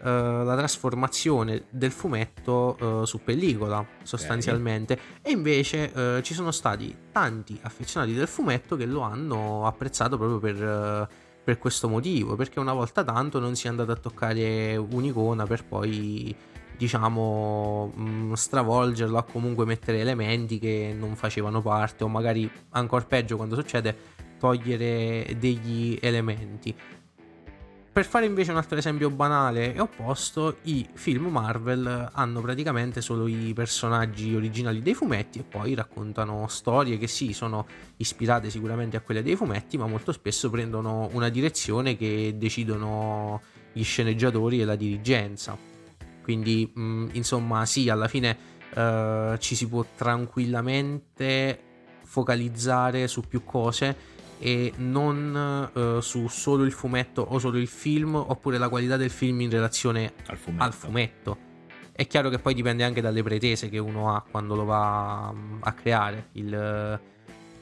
eh, 0.00 0.08
la 0.08 0.56
trasformazione 0.56 1.64
del 1.70 1.90
fumetto 1.90 3.02
eh, 3.02 3.06
su 3.06 3.20
pellicola, 3.24 3.84
sostanzialmente. 4.04 4.92
Okay. 4.92 5.06
E 5.22 5.30
invece 5.32 5.92
eh, 5.92 6.22
ci 6.22 6.34
sono 6.34 6.52
stati 6.52 6.96
tanti 7.10 7.58
affezionati 7.62 8.14
del 8.14 8.28
fumetto 8.28 8.76
che 8.76 8.86
lo 8.86 9.00
hanno 9.00 9.66
apprezzato 9.66 10.16
proprio 10.16 10.38
per 10.38 10.62
eh, 10.62 11.24
per 11.46 11.58
questo 11.58 11.88
motivo, 11.88 12.34
perché 12.34 12.58
una 12.58 12.72
volta 12.72 13.04
tanto 13.04 13.38
non 13.38 13.54
si 13.54 13.68
è 13.68 13.70
andato 13.70 13.92
a 13.92 13.94
toccare 13.94 14.76
un'icona 14.76 15.46
per 15.46 15.64
poi 15.64 16.34
diciamo 16.76 17.92
mm, 17.96 18.32
stravolgerlo 18.32 19.18
o 19.18 19.24
comunque 19.24 19.64
mettere 19.64 20.00
elementi 20.00 20.58
che 20.58 20.94
non 20.96 21.16
facevano 21.16 21.62
parte 21.62 22.04
o 22.04 22.08
magari 22.08 22.50
ancora 22.70 23.04
peggio 23.04 23.36
quando 23.36 23.54
succede 23.54 24.14
togliere 24.38 25.36
degli 25.38 25.98
elementi 26.00 26.74
per 27.96 28.04
fare 28.04 28.26
invece 28.26 28.50
un 28.50 28.58
altro 28.58 28.76
esempio 28.76 29.08
banale 29.08 29.72
e 29.72 29.80
opposto, 29.80 30.58
i 30.64 30.86
film 30.92 31.28
Marvel 31.28 32.10
hanno 32.12 32.42
praticamente 32.42 33.00
solo 33.00 33.26
i 33.26 33.54
personaggi 33.54 34.34
originali 34.34 34.82
dei 34.82 34.92
fumetti 34.92 35.38
e 35.38 35.44
poi 35.44 35.72
raccontano 35.72 36.46
storie 36.46 36.98
che 36.98 37.06
sì, 37.06 37.32
sono 37.32 37.66
ispirate 37.96 38.50
sicuramente 38.50 38.98
a 38.98 39.00
quelle 39.00 39.22
dei 39.22 39.34
fumetti, 39.34 39.78
ma 39.78 39.86
molto 39.86 40.12
spesso 40.12 40.50
prendono 40.50 41.08
una 41.12 41.30
direzione 41.30 41.96
che 41.96 42.34
decidono 42.36 43.40
gli 43.72 43.82
sceneggiatori 43.82 44.60
e 44.60 44.66
la 44.66 44.76
dirigenza. 44.76 45.75
Quindi, 46.26 46.68
mh, 46.74 46.82
mm, 46.82 47.08
insomma, 47.12 47.64
sì, 47.66 47.88
alla 47.88 48.08
fine 48.08 48.36
uh, 48.74 49.36
ci 49.38 49.54
si 49.54 49.68
può 49.68 49.84
tranquillamente 49.94 51.56
focalizzare 52.02 53.06
su 53.06 53.20
più 53.20 53.44
cose 53.44 53.96
e 54.40 54.72
non 54.78 55.70
uh, 55.72 56.00
su 56.00 56.26
solo 56.26 56.64
il 56.64 56.72
fumetto 56.72 57.22
o 57.22 57.38
solo 57.38 57.58
il 57.58 57.68
film 57.68 58.16
oppure 58.16 58.58
la 58.58 58.68
qualità 58.68 58.96
del 58.96 59.10
film 59.10 59.42
in 59.42 59.50
relazione 59.50 60.14
al 60.26 60.36
fumetto. 60.36 60.64
al 60.64 60.72
fumetto. 60.72 61.38
È 61.92 62.04
chiaro 62.08 62.28
che 62.28 62.40
poi 62.40 62.54
dipende 62.54 62.82
anche 62.82 63.00
dalle 63.00 63.22
pretese 63.22 63.68
che 63.68 63.78
uno 63.78 64.12
ha 64.12 64.24
quando 64.28 64.56
lo 64.56 64.64
va 64.64 65.32
mm, 65.32 65.58
a 65.60 65.72
creare 65.74 66.30
il, 66.32 67.00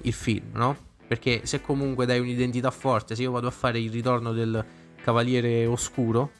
il 0.00 0.12
film, 0.14 0.52
no? 0.54 0.74
Perché 1.06 1.44
se 1.44 1.60
comunque 1.60 2.06
dai 2.06 2.18
un'identità 2.18 2.70
forte, 2.70 3.14
se 3.14 3.20
io 3.20 3.30
vado 3.30 3.46
a 3.46 3.50
fare 3.50 3.78
il 3.78 3.90
ritorno 3.90 4.32
del 4.32 4.64
Cavaliere 5.02 5.66
Oscuro, 5.66 6.30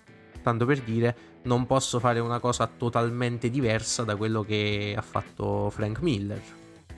tanto 0.44 0.66
per 0.66 0.82
dire, 0.82 1.16
non 1.44 1.64
posso 1.64 1.98
fare 1.98 2.20
una 2.20 2.38
cosa 2.38 2.66
totalmente 2.66 3.48
diversa 3.48 4.04
da 4.04 4.14
quello 4.14 4.42
che 4.42 4.94
ha 4.94 5.00
fatto 5.00 5.70
Frank 5.70 6.02
Miller. 6.02 6.40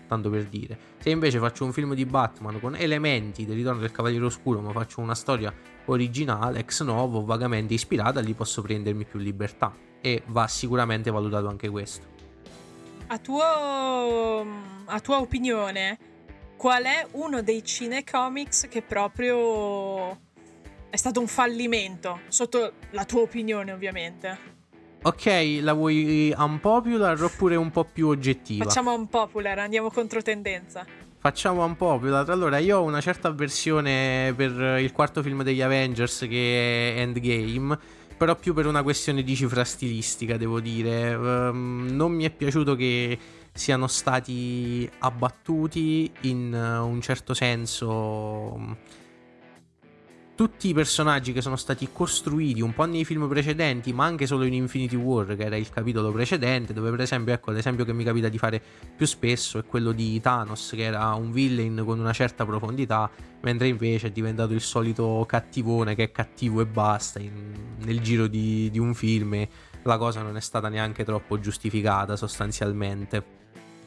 Tanto 0.09 0.31
per 0.31 0.47
dire. 0.47 0.77
Se 0.99 1.11
invece 1.11 1.39
faccio 1.39 1.65
un 1.65 1.73
film 1.73 1.95
di 1.95 2.05
Batman 2.05 2.59
con 2.59 2.75
elementi 2.75 3.47
del 3.47 3.55
ritorno 3.55 3.81
del 3.81 3.93
Cavaliere 3.93 4.25
Oscuro, 4.25 4.61
ma 4.61 4.73
faccio 4.73 5.01
una 5.01 5.15
storia 5.15 5.55
originale, 5.85 6.59
ex 6.59 6.83
novo, 6.83 7.25
vagamente 7.25 7.75
ispirata, 7.75 8.19
lì 8.19 8.35
posso 8.35 8.63
prendermi 8.63 9.05
più 9.05 9.21
libertà. 9.21 9.73
E 10.01 10.25
va 10.27 10.49
sicuramente 10.49 11.13
valutato 11.13 11.47
anche 11.47 11.69
questo. 11.69 12.07
A, 13.07 13.19
tuo, 13.19 13.43
a 13.43 15.01
tua 15.01 15.21
opinione, 15.21 15.99
qual 16.57 16.83
è 16.83 17.07
uno 17.13 17.43
dei 17.43 17.63
cinecomics 17.65 18.67
che 18.69 18.83
proprio 18.83 20.19
è 20.97 20.99
stato 20.99 21.21
un 21.21 21.27
fallimento, 21.27 22.21
sotto 22.29 22.73
la 22.93 23.05
tua 23.05 23.21
opinione 23.21 23.71
ovviamente. 23.71 24.55
Ok, 25.03 25.59
la 25.61 25.75
vuoi 25.75 26.35
unpopular 26.35 27.23
oppure 27.23 27.55
un 27.55 27.71
po' 27.71 27.85
più 27.85 28.09
oggettiva? 28.09 28.65
Facciamo 28.65 28.95
unpopular, 28.95 29.59
andiamo 29.59 29.91
contro 29.91 30.23
tendenza. 30.23 30.87
Facciamo 31.19 31.67
unpopular. 31.67 32.31
Allora, 32.31 32.57
io 32.59 32.79
ho 32.79 32.83
una 32.83 33.03
certa 33.03 33.29
avversione 33.29 34.33
per 34.35 34.81
il 34.81 34.91
quarto 34.93 35.23
film 35.23 35.43
degli 35.43 35.61
Avengers 35.61 36.21
che 36.21 36.95
è 36.95 37.01
Endgame, 37.01 37.79
però 38.17 38.35
più 38.35 38.55
per 38.55 38.67
una 38.67 38.83
questione 38.83 39.23
di 39.23 39.37
cifra 39.37 39.65
stilistica, 39.65 40.39
devo 40.39 40.61
dire. 40.61 41.15
Um, 41.15 41.89
non 41.91 42.13
mi 42.13 42.25
è 42.25 42.31
piaciuto 42.31 42.75
che 42.75 43.19
siano 43.53 43.87
stati 43.87 44.89
abbattuti 45.01 46.11
in 46.23 46.55
un 46.55 47.01
certo 47.03 47.35
senso 47.35 49.05
tutti 50.37 50.69
i 50.69 50.75
personaggi 50.75 51.33
che 51.33 51.41
sono 51.41 51.57
stati 51.57 51.89
costruiti 51.91 52.61
un 52.61 52.75
po' 52.75 52.85
nei 52.85 53.07
film 53.07 53.27
precedenti, 53.27 53.95
ma 53.95 54.05
anche 54.05 54.27
solo 54.27 54.45
in 54.45 54.53
Infinity 54.53 54.95
War, 54.95 55.35
che 55.35 55.45
era 55.45 55.57
il 55.57 55.71
capitolo 55.71 56.13
precedente, 56.13 56.75
dove 56.75 56.91
per 56.91 57.01
esempio, 57.01 57.33
ecco, 57.33 57.51
l'esempio 57.51 57.87
che 57.87 57.95
mi 57.95 58.05
capita 58.05 58.29
di 58.29 58.37
fare 58.37 58.63
più 58.95 59.07
spesso 59.07 59.59
è 59.59 59.65
quello 59.65 59.93
di 59.93 60.21
Thanos, 60.21 60.73
che 60.75 60.83
era 60.83 61.15
un 61.15 61.33
villain 61.33 61.83
con 61.87 61.99
una 61.99 62.13
certa 62.13 62.45
profondità, 62.45 63.11
mentre 63.41 63.69
invece 63.69 64.09
è 64.09 64.11
diventato 64.11 64.53
il 64.53 64.61
solito 64.61 65.25
cattivone 65.27 65.95
che 65.95 66.05
è 66.05 66.13
cattivo 66.13 66.61
e 66.61 66.67
basta 66.67 67.19
in, 67.19 67.77
nel 67.79 68.01
giro 68.01 68.27
di, 68.27 68.69
di 68.71 68.79
un 68.79 68.93
film 68.95 69.35
e 69.35 69.49
la 69.85 69.97
cosa 69.97 70.21
non 70.21 70.37
è 70.37 70.41
stata 70.41 70.69
neanche 70.69 71.03
troppo 71.03 71.41
giustificata 71.41 72.15
sostanzialmente. 72.15 73.25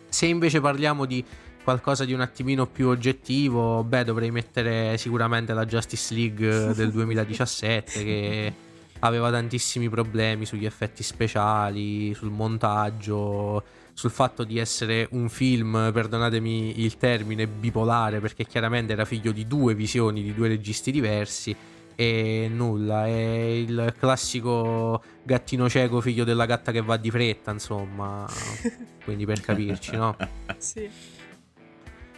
Se 0.10 0.26
invece 0.26 0.60
parliamo 0.60 1.06
di 1.06 1.24
qualcosa 1.70 2.04
di 2.04 2.14
un 2.14 2.22
attimino 2.22 2.66
più 2.66 2.88
oggettivo, 2.88 3.84
beh, 3.84 4.04
dovrei 4.04 4.32
mettere 4.32 4.98
sicuramente 4.98 5.54
la 5.54 5.68
Justice 5.68 6.16
League 6.16 6.74
del 6.74 6.92
2017 6.92 8.04
che 8.04 8.54
aveva 9.02 9.30
tantissimi 9.30 9.88
problemi 9.88 10.48
sugli 10.48 10.66
effetti 10.66 11.04
speciali, 11.04 12.12
sul 12.16 12.32
montaggio, 12.32 13.64
sul 13.94 14.10
fatto 14.10 14.44
di 14.44 14.58
essere 14.58 15.10
un 15.12 15.30
film, 15.30 15.92
perdonatemi 15.94 16.82
il 16.82 16.98
termine, 16.98 17.46
bipolare, 17.46 18.20
perché 18.20 18.46
chiaramente 18.46 18.94
era 18.94 19.06
figlio 19.06 19.32
di 19.32 19.46
due 19.46 19.76
visioni, 19.76 20.24
di 20.24 20.34
due 20.34 20.48
registi 20.48 20.92
diversi. 20.92 21.56
E 21.94 22.50
nulla, 22.52 23.06
è 23.06 23.12
il 23.12 23.94
classico 24.00 25.04
gattino 25.22 25.70
cieco, 25.70 26.02
figlio 26.02 26.24
della 26.24 26.48
gatta 26.48 26.72
che 26.72 26.82
va 26.82 26.98
di 26.98 27.12
fretta, 27.12 27.52
insomma. 27.52 28.28
Quindi 29.06 29.28
per 29.28 29.42
capirci, 29.42 29.96
no? 29.96 30.16
Sì. 30.58 31.18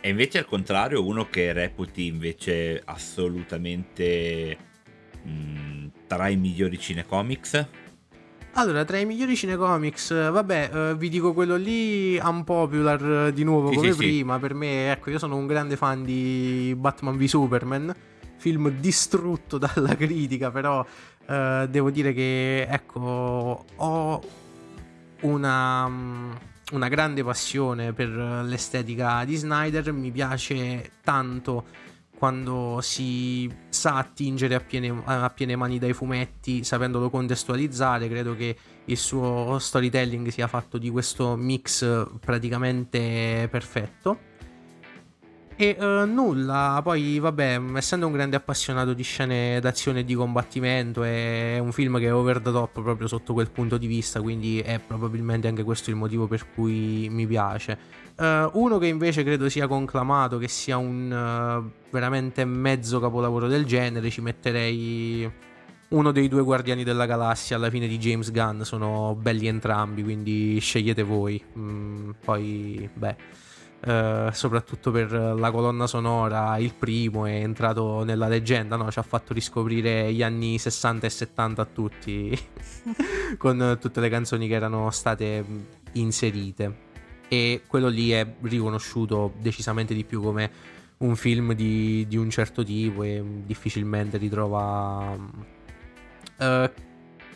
E 0.04 0.10
invece 0.10 0.40
al 0.40 0.46
contrario, 0.46 1.06
uno 1.06 1.30
che 1.30 1.54
reputi 1.54 2.08
invece 2.08 2.82
assolutamente 2.84 4.58
mh, 5.24 5.30
mm, 5.30 5.88
tra 6.08 6.28
i 6.28 6.36
migliori 6.38 6.80
cinecomics? 6.80 7.68
Allora, 8.54 8.84
tra 8.84 8.98
i 8.98 9.06
migliori 9.06 9.36
cinecomics, 9.36 10.32
vabbè, 10.32 10.70
uh, 10.74 10.98
vi 10.98 11.08
dico 11.08 11.34
quello 11.34 11.56
lì 11.56 12.18
unpopular 12.18 13.32
di 13.32 13.44
nuovo 13.44 13.70
sì, 13.70 13.76
come 13.76 13.92
sì, 13.92 13.98
prima. 13.98 14.34
Sì. 14.34 14.40
Per 14.42 14.54
me, 14.56 14.92
ecco, 14.92 15.12
io 15.12 15.20
sono 15.20 15.36
un 15.38 15.46
grande 15.46 15.78
fan 15.78 16.04
di 16.04 16.74
Batman 16.76 17.16
v 17.16 17.24
Superman, 17.26 17.96
film 18.38 18.72
distrutto 18.72 19.60
dalla 19.60 19.96
critica, 19.96 20.50
però 20.50 20.84
uh, 21.28 21.68
devo 21.68 21.92
dire 21.92 22.12
che, 22.12 22.64
ecco, 22.64 23.66
ho 23.76 24.22
una 25.22 25.88
mm, 25.88 26.32
una 26.72 26.88
grande 26.88 27.24
passione 27.24 27.94
per 27.94 28.10
l'estetica 28.10 29.24
di 29.26 29.36
Snyder, 29.36 29.92
mi 29.92 30.12
piace 30.12 30.92
tanto 31.04 31.66
quando 32.18 32.80
si 32.82 33.52
sa 33.70 33.96
attingere 33.96 34.54
a 34.54 34.60
piene, 34.60 35.02
a 35.06 35.30
piene, 35.32 35.56
mani 35.56 35.80
dai 35.80 35.94
fumetti 35.94 36.64
sapendolo 36.64 37.10
contestualizzare, 37.10 38.08
credo 38.08 38.36
che 38.36 38.56
il 38.86 38.98
suo 38.98 39.58
storytelling 39.58 40.28
sia 40.28 40.48
fatto 40.48 40.78
di 40.78 40.92
questo 40.92 41.36
mix 41.36 42.08
praticamente 42.20 43.48
perfetto. 43.50 44.30
E 45.62 45.78
uh, 45.78 46.12
nulla, 46.12 46.80
poi 46.84 47.20
vabbè, 47.20 47.62
essendo 47.76 48.08
un 48.08 48.14
grande 48.14 48.36
appassionato 48.36 48.94
di 48.94 49.04
scene 49.04 49.60
d'azione 49.60 50.00
e 50.00 50.04
di 50.04 50.16
combattimento, 50.16 51.04
è 51.04 51.60
un 51.60 51.72
film 51.72 52.00
che 52.00 52.08
è 52.08 52.14
over 52.16 52.40
the 52.40 52.52
top 52.52 52.82
proprio 52.82 53.08
sotto 53.08 53.34
quel 53.34 53.52
punto 53.52 53.78
di 53.78 53.86
vista, 53.86 54.20
quindi 54.22 54.60
è 54.60 54.80
probabilmente 54.80 55.48
anche 55.48 55.62
questo 55.62 55.92
il 55.92 55.98
motivo 55.98 56.26
per 56.26 56.52
cui 56.56 57.10
mi 57.12 57.28
piace. 57.28 57.78
Uh, 58.18 58.50
uno 58.54 58.80
che 58.80 58.88
invece 58.88 59.24
credo 59.24 59.50
sia 59.50 59.68
conclamato, 59.68 60.40
che 60.40 60.48
sia 60.48 60.78
un 60.78 61.12
uh, 61.12 61.72
veramente 61.92 62.44
mezzo 62.44 63.00
capolavoro 63.00 63.48
del 63.48 63.66
genere, 63.66 64.10
ci 64.10 64.22
metterei 64.22 65.32
uno 65.90 66.12
dei 66.12 66.28
due 66.28 66.42
Guardiani 66.42 66.84
della 66.84 67.06
Galassia 67.06 67.58
alla 67.58 67.70
fine 67.70 67.88
di 67.88 68.00
James 68.00 68.32
Gunn, 68.32 68.62
sono 68.62 69.16
belli 69.16 69.46
entrambi, 69.46 70.02
quindi 70.02 70.58
scegliete 70.60 71.04
voi. 71.04 71.40
Mm, 71.56 72.10
poi, 72.26 72.90
beh 72.92 73.50
eh, 73.84 74.30
soprattutto 74.32 74.92
per 74.92 75.12
la 75.12 75.50
colonna 75.50 75.88
sonora, 75.88 76.58
il 76.58 76.74
primo 76.74 77.26
è 77.26 77.34
entrato 77.34 78.04
nella 78.04 78.28
leggenda, 78.28 78.76
no? 78.76 78.92
ci 78.92 79.00
ha 79.00 79.04
fatto 79.04 79.34
riscoprire 79.34 80.14
gli 80.14 80.22
anni 80.22 80.60
60 80.60 81.08
e 81.08 81.10
70 81.10 81.62
a 81.62 81.66
tutti, 81.66 82.40
con 83.38 83.78
tutte 83.80 84.00
le 84.00 84.10
canzoni 84.10 84.48
che 84.48 84.54
erano 84.54 84.92
state 84.92 85.44
inserite. 85.94 86.90
E 87.28 87.64
quello 87.66 87.88
lì 87.88 88.12
è 88.12 88.36
riconosciuto 88.42 89.34
decisamente 89.40 89.94
di 89.94 90.04
più 90.04 90.22
come 90.22 90.52
un 90.98 91.16
film 91.16 91.54
di, 91.54 92.06
di 92.08 92.18
un 92.18 92.30
certo 92.30 92.64
tipo 92.64 93.04
e 93.04 93.24
difficilmente 93.46 94.18
ritrova 94.18 95.18
uh, 96.38 96.72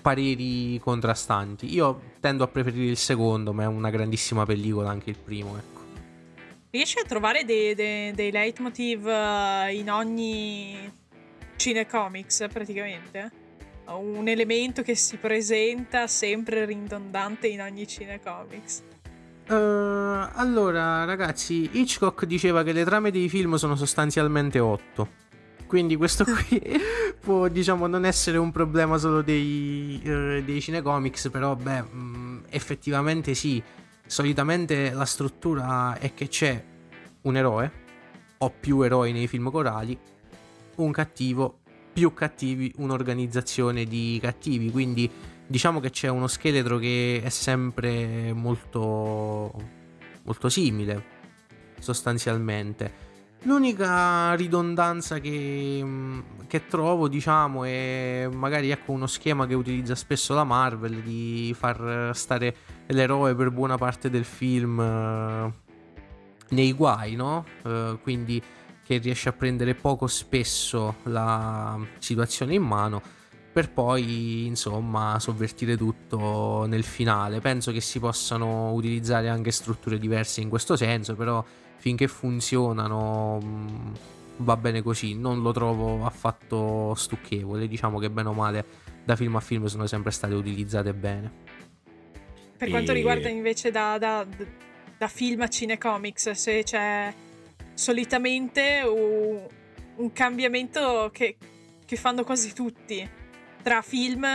pareri 0.02 0.80
contrastanti. 0.80 1.74
Io 1.74 2.02
tendo 2.20 2.44
a 2.44 2.48
preferire 2.48 2.92
il 2.92 2.98
secondo, 2.98 3.54
ma 3.54 3.64
è 3.64 3.68
una 3.68 3.90
grandissima 3.90 4.46
pellicola 4.46 4.90
anche 4.90 5.10
il 5.10 5.18
primo. 5.18 5.58
Ecco. 5.58 5.75
Riesci 6.76 7.00
a 7.00 7.06
trovare 7.08 7.46
dei, 7.46 7.74
dei, 7.74 8.12
dei 8.12 8.32
leitmotiv 8.32 9.06
uh, 9.06 9.72
in 9.72 9.90
ogni 9.90 10.76
cinecomics 11.56 12.48
praticamente? 12.52 13.32
Un 13.86 14.28
elemento 14.28 14.82
che 14.82 14.94
si 14.94 15.16
presenta 15.16 16.06
sempre 16.08 16.66
ridondante 16.66 17.48
in 17.48 17.62
ogni 17.62 17.88
cinecomics. 17.88 18.84
Uh, 19.48 19.54
allora, 20.34 21.06
ragazzi, 21.06 21.70
Hitchcock 21.72 22.26
diceva 22.26 22.62
che 22.64 22.74
le 22.74 22.84
trame 22.84 23.10
dei 23.10 23.30
film 23.30 23.56
sono 23.56 23.78
sostanzialmente 23.78 24.60
otto. 24.60 25.24
Quindi 25.68 25.96
questo 25.96 26.26
qui 26.28 26.62
può, 27.22 27.48
diciamo, 27.48 27.88
non 27.88 28.04
essere 28.04 28.38
un 28.38 28.52
problema 28.52 28.98
solo 28.98 29.22
dei, 29.22 30.02
uh, 30.04 30.44
dei 30.44 30.60
cinecomics, 30.60 31.30
però, 31.30 31.56
beh, 31.56 31.82
mh, 31.84 31.88
mm, 31.96 32.38
effettivamente 32.50 33.34
sì 33.34 33.64
solitamente 34.06 34.92
la 34.92 35.06
struttura 35.06 35.98
è 35.98 36.14
che 36.14 36.28
c'è 36.28 36.64
un 37.22 37.38
eroe 37.38 37.72
o 38.38 38.50
più 38.52 38.82
eroi 38.82 39.12
nei 39.12 39.28
film 39.28 39.50
corali, 39.50 39.98
un 40.76 40.92
cattivo, 40.92 41.60
più 41.94 42.14
cattivi, 42.14 42.74
un'organizzazione 42.78 43.86
di 43.86 44.20
cattivi, 44.22 44.70
quindi 44.72 45.10
diciamo 45.48 45.80
che 45.80 45.90
c'è 45.90 46.08
uno 46.08 46.28
scheletro 46.28 46.78
che 46.78 47.22
è 47.24 47.30
sempre 47.30 48.34
molto 48.34 49.84
molto 50.24 50.50
simile 50.50 51.14
sostanzialmente. 51.80 53.05
L'unica 53.46 54.34
ridondanza 54.34 55.20
che, 55.20 55.86
che, 56.48 56.66
trovo, 56.66 57.08
diciamo, 57.08 57.64
è 57.64 58.28
magari 58.34 58.72
ecco 58.72 58.92
uno 58.92 59.06
schema 59.06 59.46
che 59.46 59.54
utilizza 59.54 59.94
spesso 59.94 60.34
la 60.34 60.44
Marvel 60.44 61.04
di 61.04 61.56
far 61.56 62.10
stare 62.16 62.56
l'eroe 62.88 63.36
per 63.36 63.52
buona 63.52 63.78
parte 63.78 64.10
del 64.10 64.26
film 64.26 64.80
uh, 64.80 65.54
nei 66.56 66.74
guai, 66.74 67.14
no? 67.14 67.46
Uh, 67.62 68.00
quindi 68.02 68.42
che 68.84 68.98
riesce 68.98 69.30
a 69.30 69.34
prendere 69.34 69.76
poco 69.76 70.08
spesso 70.08 70.96
la 71.04 71.78
situazione 72.00 72.56
in 72.56 72.64
mano 72.64 73.02
per 73.52 73.72
poi 73.72 74.48
insomma 74.48 75.20
sovvertire 75.20 75.78
tutto 75.78 76.66
nel 76.68 76.84
finale. 76.84 77.42
Penso 77.42 77.72
che 77.72 77.80
si 77.80 78.00
possano 78.00 78.74
utilizzare 78.74 79.30
anche 79.30 79.52
strutture 79.52 80.00
diverse 80.00 80.42
in 80.42 80.50
questo 80.50 80.76
senso, 80.76 81.16
però 81.16 81.46
finché 81.86 82.08
funzionano 82.08 83.40
mm, 83.44 83.94
va 84.38 84.58
bene 84.58 84.82
così, 84.82 85.14
non 85.14 85.44
lo 85.44 85.52
trovo 85.52 86.04
affatto 86.04 86.96
stucchevole, 86.96 87.68
diciamo 87.68 88.00
che 88.00 88.10
bene 88.10 88.30
o 88.30 88.34
male 88.34 88.66
da 89.04 89.16
film 89.16 89.36
a 89.36 89.40
film 89.40 89.66
sono 89.66 89.86
sempre 89.86 90.10
state 90.10 90.34
utilizzate 90.34 90.96
bene. 90.96 91.32
Per 92.58 92.70
quanto 92.70 92.90
e... 92.90 92.96
riguarda 92.96 93.30
invece 93.30 93.70
da, 93.70 94.00
da, 94.00 94.26
da, 94.98 95.08
film 95.08 95.42
a 95.42 95.48
cinecomics, 95.48 96.32
se 96.32 96.64
c'è 96.64 97.14
solitamente 97.76 98.82
un, 98.84 99.46
un 99.98 100.12
cambiamento 100.12 101.12
che, 101.14 101.38
che, 101.86 101.96
fanno 101.98 102.24
quasi 102.24 102.52
tutti 102.52 103.08
tra 103.62 103.84
film, 103.84 104.26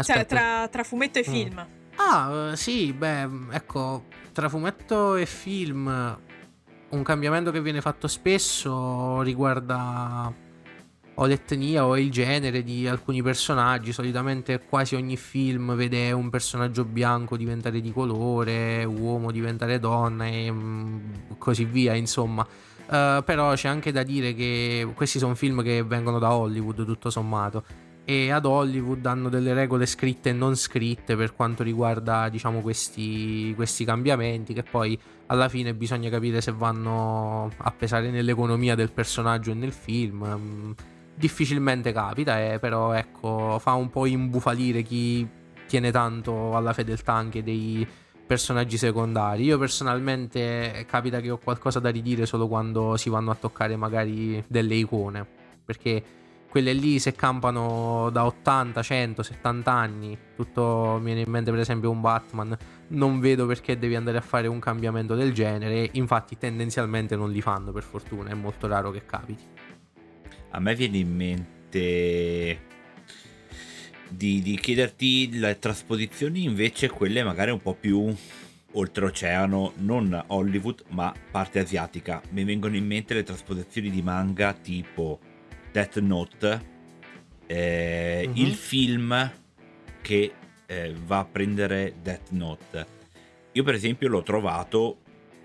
cioè 0.00 0.24
tra, 0.24 0.68
tra, 0.68 0.82
fumetto 0.82 1.18
e 1.18 1.24
mm. 1.28 1.30
film. 1.30 1.66
Ah, 1.96 2.52
sì, 2.56 2.94
beh, 2.94 3.28
ecco, 3.50 4.04
tra 4.32 4.48
fumetto 4.48 5.16
e 5.16 5.26
film 5.26 6.32
un 6.94 7.02
cambiamento 7.02 7.50
che 7.50 7.60
viene 7.60 7.80
fatto 7.80 8.06
spesso 8.06 9.20
riguarda 9.22 10.32
o 11.16 11.26
l'etnia 11.26 11.86
o 11.86 11.96
il 11.96 12.10
genere 12.10 12.62
di 12.62 12.86
alcuni 12.88 13.22
personaggi. 13.22 13.92
Solitamente 13.92 14.60
quasi 14.60 14.94
ogni 14.94 15.16
film 15.16 15.74
vede 15.74 16.12
un 16.12 16.30
personaggio 16.30 16.84
bianco 16.84 17.36
diventare 17.36 17.80
di 17.80 17.92
colore, 17.92 18.84
uomo 18.84 19.30
diventare 19.30 19.78
donna 19.78 20.26
e 20.26 20.50
mm, 20.50 20.98
così 21.38 21.64
via, 21.64 21.94
insomma. 21.94 22.46
Uh, 22.86 23.24
però 23.24 23.54
c'è 23.54 23.68
anche 23.68 23.92
da 23.92 24.02
dire 24.02 24.34
che 24.34 24.86
questi 24.94 25.18
sono 25.18 25.34
film 25.34 25.62
che 25.62 25.82
vengono 25.82 26.18
da 26.18 26.34
Hollywood, 26.34 26.84
tutto 26.84 27.08
sommato 27.08 27.83
e 28.04 28.30
ad 28.30 28.44
Hollywood 28.44 29.04
hanno 29.06 29.30
delle 29.30 29.54
regole 29.54 29.86
scritte 29.86 30.28
e 30.28 30.32
non 30.32 30.56
scritte 30.56 31.16
per 31.16 31.34
quanto 31.34 31.62
riguarda 31.62 32.28
diciamo 32.28 32.60
questi, 32.60 33.52
questi 33.54 33.84
cambiamenti 33.84 34.52
che 34.52 34.62
poi 34.62 34.98
alla 35.26 35.48
fine 35.48 35.74
bisogna 35.74 36.10
capire 36.10 36.42
se 36.42 36.52
vanno 36.52 37.50
a 37.56 37.70
pesare 37.72 38.10
nell'economia 38.10 38.74
del 38.74 38.92
personaggio 38.92 39.52
e 39.52 39.54
nel 39.54 39.72
film. 39.72 40.24
Mm, 40.26 40.70
difficilmente 41.14 41.92
capita 41.92 42.42
eh, 42.42 42.58
però 42.58 42.92
ecco 42.92 43.58
fa 43.58 43.72
un 43.72 43.88
po' 43.88 44.04
imbufalire 44.04 44.82
chi 44.82 45.26
tiene 45.66 45.90
tanto 45.90 46.54
alla 46.56 46.72
fedeltà 46.72 47.14
anche 47.14 47.42
dei 47.42 47.86
personaggi 48.26 48.76
secondari. 48.76 49.44
Io 49.44 49.58
personalmente 49.58 50.84
capita 50.86 51.20
che 51.20 51.30
ho 51.30 51.38
qualcosa 51.38 51.80
da 51.80 51.88
ridire 51.88 52.26
solo 52.26 52.48
quando 52.48 52.96
si 52.98 53.08
vanno 53.08 53.30
a 53.30 53.34
toccare 53.34 53.76
magari 53.76 54.44
delle 54.46 54.74
icone 54.74 55.26
perché 55.64 56.02
quelle 56.54 56.72
lì 56.72 57.00
se 57.00 57.14
campano 57.14 58.10
da 58.10 58.26
80, 58.26 58.80
100, 58.80 59.24
70 59.24 59.72
anni, 59.72 60.16
tutto 60.36 60.98
mi 61.00 61.06
viene 61.06 61.22
in 61.22 61.28
mente 61.28 61.50
per 61.50 61.58
esempio 61.58 61.90
un 61.90 62.00
Batman, 62.00 62.56
non 62.90 63.18
vedo 63.18 63.44
perché 63.44 63.76
devi 63.76 63.96
andare 63.96 64.18
a 64.18 64.20
fare 64.20 64.46
un 64.46 64.60
cambiamento 64.60 65.16
del 65.16 65.32
genere, 65.32 65.88
infatti 65.94 66.38
tendenzialmente 66.38 67.16
non 67.16 67.32
li 67.32 67.40
fanno 67.40 67.72
per 67.72 67.82
fortuna, 67.82 68.30
è 68.30 68.34
molto 68.34 68.68
raro 68.68 68.92
che 68.92 69.04
capiti. 69.04 69.42
A 70.50 70.60
me 70.60 70.76
viene 70.76 70.98
in 70.98 71.12
mente 71.12 72.60
di, 74.06 74.40
di 74.40 74.56
chiederti 74.56 75.36
le 75.36 75.58
trasposizioni 75.58 76.44
invece 76.44 76.88
quelle 76.88 77.24
magari 77.24 77.50
un 77.50 77.62
po' 77.62 77.74
più 77.74 78.14
oltreoceano, 78.70 79.72
non 79.78 80.24
Hollywood 80.28 80.84
ma 80.90 81.12
parte 81.32 81.58
asiatica. 81.58 82.22
Mi 82.30 82.44
vengono 82.44 82.76
in 82.76 82.86
mente 82.86 83.12
le 83.12 83.24
trasposizioni 83.24 83.90
di 83.90 84.02
manga 84.02 84.52
tipo 84.52 85.18
Death 85.74 85.98
Note, 85.98 86.60
eh, 87.48 88.24
uh-huh. 88.28 88.32
il 88.40 88.54
film 88.54 89.32
che 90.00 90.32
eh, 90.66 90.94
va 91.04 91.18
a 91.18 91.24
prendere 91.24 91.96
Death 92.00 92.30
Note. 92.30 92.86
Io 93.50 93.64
per 93.64 93.74
esempio 93.74 94.08
l'ho 94.08 94.22
trovato 94.22 94.98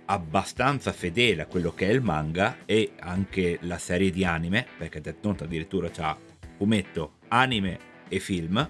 abbastanza 0.06 0.92
fedele 0.92 1.42
a 1.42 1.46
quello 1.48 1.74
che 1.74 1.88
è 1.88 1.92
il 1.92 2.04
manga 2.04 2.58
e 2.66 2.92
anche 3.00 3.58
la 3.62 3.80
serie 3.80 4.12
di 4.12 4.24
anime, 4.24 4.68
perché 4.78 5.02
Death 5.02 5.24
Note 5.24 5.46
addirittura 5.46 5.90
ha 5.98 6.16
fumetto, 6.58 7.14
anime 7.30 7.80
e 8.08 8.20
film. 8.20 8.70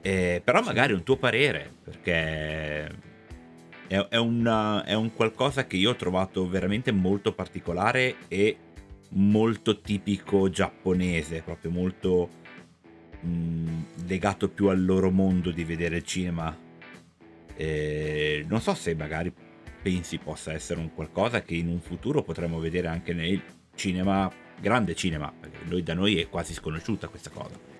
Eh, 0.00 0.42
però 0.44 0.62
magari 0.62 0.92
un 0.92 1.02
tuo 1.02 1.16
parere, 1.16 1.72
perché 1.82 2.86
è, 3.88 3.96
è, 3.96 4.16
una, 4.16 4.84
è 4.84 4.94
un 4.94 5.12
qualcosa 5.12 5.66
che 5.66 5.76
io 5.76 5.90
ho 5.90 5.96
trovato 5.96 6.48
veramente 6.48 6.92
molto 6.92 7.32
particolare 7.34 8.14
e 8.28 8.56
molto 9.14 9.80
tipico 9.80 10.48
giapponese, 10.48 11.42
proprio 11.42 11.70
molto 11.70 12.28
mh, 13.20 13.28
mm, 13.28 13.82
legato 14.06 14.48
più 14.48 14.68
al 14.68 14.84
loro 14.84 15.10
mondo 15.10 15.50
di 15.50 15.64
vedere 15.64 15.96
il 15.96 16.04
cinema. 16.04 16.56
E 17.54 18.44
non 18.48 18.60
so 18.60 18.74
se 18.74 18.94
magari 18.94 19.32
pensi 19.82 20.18
possa 20.18 20.52
essere 20.52 20.80
un 20.80 20.94
qualcosa 20.94 21.42
che 21.42 21.54
in 21.54 21.68
un 21.68 21.80
futuro 21.80 22.22
potremo 22.22 22.58
vedere 22.58 22.88
anche 22.88 23.12
nel 23.12 23.42
cinema, 23.74 24.30
grande 24.60 24.94
cinema, 24.94 25.32
perché 25.38 25.58
noi, 25.68 25.82
da 25.82 25.94
noi 25.94 26.18
è 26.18 26.28
quasi 26.28 26.54
sconosciuta 26.54 27.08
questa 27.08 27.30
cosa. 27.30 27.70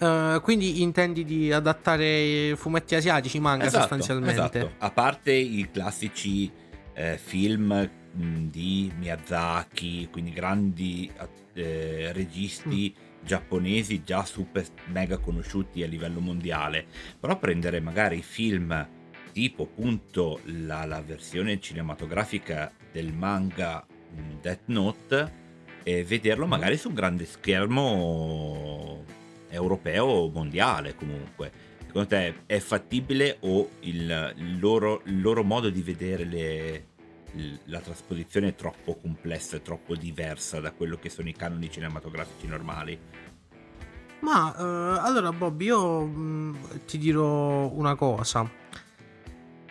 Uh, 0.00 0.40
quindi 0.40 0.80
intendi 0.80 1.26
di 1.26 1.52
adattare 1.52 2.54
fumetti 2.56 2.94
asiatici, 2.94 3.38
manga 3.38 3.66
esatto, 3.66 3.80
sostanzialmente? 3.80 4.58
Esatto. 4.58 4.72
A 4.78 4.90
parte 4.90 5.32
i 5.32 5.68
classici 5.70 6.50
eh, 6.94 7.18
film 7.22 7.90
di 8.12 8.92
Miyazaki, 8.98 10.08
quindi 10.10 10.32
grandi 10.32 11.10
eh, 11.54 12.12
registi 12.12 12.94
mm. 12.94 13.24
giapponesi 13.24 14.02
già 14.02 14.24
super 14.24 14.64
mega 14.86 15.18
conosciuti 15.18 15.82
a 15.82 15.86
livello 15.86 16.20
mondiale, 16.20 16.86
però 17.18 17.38
prendere 17.38 17.80
magari 17.80 18.22
film 18.22 18.88
tipo 19.32 19.62
appunto 19.62 20.40
la, 20.44 20.84
la 20.84 21.02
versione 21.02 21.60
cinematografica 21.60 22.72
del 22.90 23.12
manga 23.12 23.86
Death 24.40 24.62
Note 24.66 25.32
e 25.82 26.04
vederlo 26.04 26.46
mm. 26.46 26.50
magari 26.50 26.76
su 26.76 26.88
un 26.88 26.94
grande 26.94 27.24
schermo 27.24 29.04
europeo 29.50 30.04
o 30.04 30.30
mondiale 30.30 30.94
comunque. 30.94 31.68
Secondo 31.86 32.08
te 32.08 32.34
è 32.46 32.58
fattibile 32.60 33.38
o 33.40 33.68
il, 33.80 34.34
il, 34.36 34.58
loro, 34.60 35.02
il 35.06 35.20
loro 35.20 35.42
modo 35.42 35.70
di 35.70 35.82
vedere 35.82 36.24
le, 36.24 36.86
la 37.66 37.80
trasposizione 37.80 38.48
è 38.48 38.54
troppo 38.54 38.96
complessa 38.96 39.56
e 39.56 39.62
troppo 39.62 39.94
diversa 39.94 40.60
da 40.60 40.72
quello 40.72 40.96
che 40.96 41.08
sono 41.08 41.28
i 41.28 41.34
canoni 41.34 41.70
cinematografici 41.70 42.46
normali. 42.46 42.98
Ma 44.20 44.54
eh, 44.54 44.98
allora 45.00 45.32
Bob, 45.32 45.60
io 45.60 46.04
mh, 46.04 46.20
mm, 46.20 46.54
ti 46.86 46.98
dirò 46.98 47.68
una 47.72 47.94
cosa. 47.94 48.48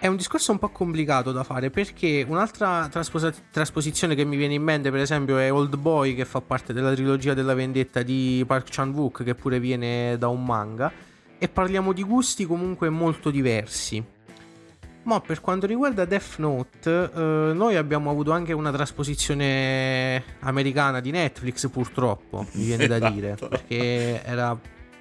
È 0.01 0.07
un 0.07 0.15
discorso 0.15 0.53
un 0.53 0.59
po' 0.59 0.69
complicato 0.69 1.33
da 1.33 1.43
fare 1.43 1.69
perché 1.69 2.25
un'altra 2.27 2.87
trasposa- 2.89 3.33
trasposizione 3.51 4.15
che 4.15 4.23
mi 4.23 4.37
viene 4.37 4.53
in 4.53 4.63
mente, 4.63 4.91
per 4.91 5.01
esempio, 5.01 5.37
è 5.37 5.51
Old 5.51 5.75
Boy, 5.75 6.15
che 6.15 6.23
fa 6.23 6.39
parte 6.39 6.71
della 6.71 6.93
trilogia 6.93 7.33
della 7.33 7.53
vendetta 7.53 8.01
di 8.01 8.43
Park 8.47 8.67
Chan-wook, 8.69 9.23
che 9.23 9.35
pure 9.35 9.59
viene 9.59 10.17
da 10.17 10.29
un 10.29 10.45
manga. 10.45 10.91
E 11.37 11.47
parliamo 11.49 11.91
di 11.91 12.03
gusti 12.03 12.45
comunque 12.45 12.89
molto 12.89 13.29
diversi. 13.29 14.03
Ma 15.03 15.21
per 15.21 15.41
quanto 15.41 15.65
riguarda 15.65 16.05
Death 16.05 16.37
Note, 16.37 17.11
eh, 17.13 17.53
noi 17.53 17.75
abbiamo 17.75 18.09
avuto 18.09 18.31
anche 18.31 18.53
una 18.53 18.71
trasposizione 18.71 20.23
americana 20.39 20.99
di 20.99 21.11
Netflix, 21.11 21.69
purtroppo, 21.69 22.45
mi 22.53 22.65
viene 22.65 22.85
da 22.85 22.97
esatto. 22.97 23.13
dire, 23.13 23.35
perché 23.35 24.23
era 24.23 24.57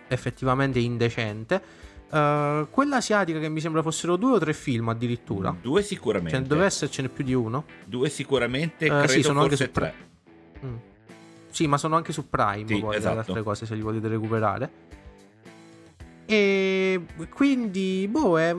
effettivamente 0.08 0.78
indecente. 0.78 1.86
Uh, 2.10 2.66
quella 2.70 2.96
asiatica 2.96 3.38
che 3.38 3.50
mi 3.50 3.60
sembra 3.60 3.82
fossero 3.82 4.16
due 4.16 4.32
o 4.32 4.38
tre 4.38 4.54
film 4.54 4.88
addirittura. 4.88 5.54
Due 5.60 5.82
sicuramente. 5.82 6.38
Cioè, 6.38 6.46
deve 6.46 6.64
essercene 6.64 7.08
più 7.08 7.22
di 7.22 7.34
uno. 7.34 7.64
Due 7.84 8.08
sicuramente, 8.08 8.86
uh, 8.86 8.88
credo 8.88 9.08
sì, 9.08 9.22
sono 9.22 9.42
anche 9.42 9.56
su 9.56 9.70
tre. 9.70 9.94
Mm. 10.64 10.76
Sì, 11.50 11.66
ma 11.66 11.76
sono 11.76 11.96
anche 11.96 12.12
su 12.12 12.28
Prime 12.28 12.66
sì, 12.66 12.78
poi 12.78 12.96
esatto. 12.96 13.14
le 13.14 13.20
altre 13.20 13.42
cose 13.42 13.66
se 13.66 13.74
li 13.74 13.82
volete 13.82 14.08
recuperare. 14.08 14.70
E 16.30 17.00
quindi, 17.32 18.06
boh, 18.06 18.38
è, 18.38 18.54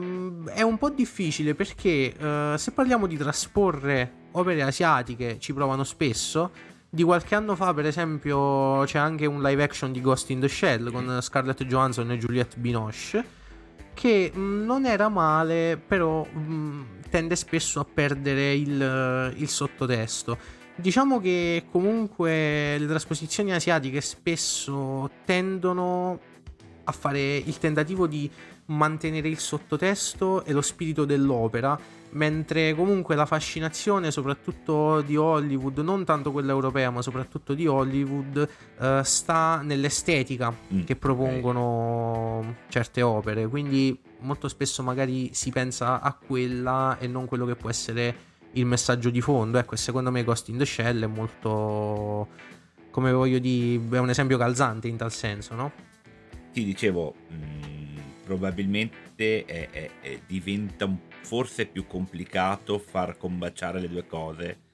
è 0.54 0.62
un 0.62 0.76
po' 0.76 0.90
difficile 0.90 1.54
perché 1.54 2.12
uh, 2.18 2.56
se 2.56 2.72
parliamo 2.72 3.06
di 3.06 3.16
trasporre 3.16 4.12
opere 4.32 4.60
asiatiche, 4.62 5.38
ci 5.38 5.54
provano 5.54 5.84
spesso. 5.84 6.50
Di 6.90 7.04
qualche 7.04 7.36
anno 7.36 7.54
fa, 7.54 7.72
per 7.72 7.86
esempio, 7.86 8.82
c'è 8.86 8.98
anche 8.98 9.24
un 9.26 9.40
live 9.40 9.62
action 9.62 9.92
di 9.92 10.00
Ghost 10.00 10.30
in 10.30 10.40
the 10.40 10.48
Shell 10.48 10.90
con 10.90 11.20
Scarlett 11.22 11.62
Johansson 11.62 12.10
e 12.10 12.18
Juliette 12.18 12.56
Binoche. 12.58 13.24
Che 13.94 14.32
mh, 14.34 14.64
non 14.64 14.84
era 14.84 15.08
male, 15.08 15.80
però 15.86 16.24
mh, 16.24 17.02
tende 17.08 17.36
spesso 17.36 17.78
a 17.78 17.84
perdere 17.84 18.52
il, 18.52 19.32
il 19.36 19.48
sottotesto. 19.48 20.36
Diciamo 20.74 21.20
che 21.20 21.66
comunque 21.70 22.78
le 22.78 22.86
trasposizioni 22.88 23.52
asiatiche 23.52 24.00
spesso 24.00 25.08
tendono 25.24 26.18
a 26.90 26.92
fare 26.92 27.36
il 27.36 27.58
tentativo 27.58 28.06
di 28.06 28.30
mantenere 28.66 29.28
il 29.28 29.38
sottotesto 29.38 30.44
e 30.44 30.52
lo 30.52 30.60
spirito 30.60 31.04
dell'opera, 31.04 31.78
mentre 32.10 32.74
comunque 32.74 33.14
la 33.14 33.26
fascinazione 33.26 34.10
soprattutto 34.10 35.00
di 35.00 35.16
Hollywood, 35.16 35.78
non 35.78 36.04
tanto 36.04 36.30
quella 36.30 36.52
europea, 36.52 36.90
ma 36.90 37.02
soprattutto 37.02 37.54
di 37.54 37.66
Hollywood, 37.66 38.48
eh, 38.78 39.00
sta 39.02 39.60
nell'estetica 39.62 40.52
mm, 40.52 40.84
che 40.84 40.96
propongono 40.96 42.38
okay. 42.38 42.54
certe 42.68 43.02
opere, 43.02 43.48
quindi 43.48 43.98
molto 44.20 44.48
spesso 44.48 44.82
magari 44.82 45.30
si 45.32 45.50
pensa 45.50 46.00
a 46.00 46.12
quella 46.14 46.98
e 46.98 47.06
non 47.06 47.26
quello 47.26 47.46
che 47.46 47.56
può 47.56 47.70
essere 47.70 48.28
il 48.52 48.66
messaggio 48.66 49.10
di 49.10 49.20
fondo. 49.20 49.58
Ecco, 49.58 49.76
secondo 49.76 50.10
me 50.10 50.22
Ghost 50.24 50.48
in 50.48 50.58
the 50.58 50.66
Shell 50.66 51.04
è 51.04 51.06
molto 51.06 52.28
come 52.90 53.12
voglio 53.12 53.38
dire, 53.38 53.96
è 53.96 53.98
un 53.98 54.10
esempio 54.10 54.36
calzante 54.36 54.88
in 54.88 54.96
tal 54.96 55.12
senso, 55.12 55.54
no? 55.54 55.72
Ti 56.52 56.64
dicevo, 56.64 57.14
mh, 57.28 57.34
mm, 57.34 57.98
probabilmente 58.24 59.44
è, 59.44 59.70
è, 59.70 59.90
è 60.00 60.20
diventa 60.26 60.88
forse 61.22 61.66
più 61.66 61.86
complicato 61.86 62.78
far 62.78 63.16
combaciare 63.16 63.80
le 63.80 63.88
due 63.88 64.06
cose 64.06 64.68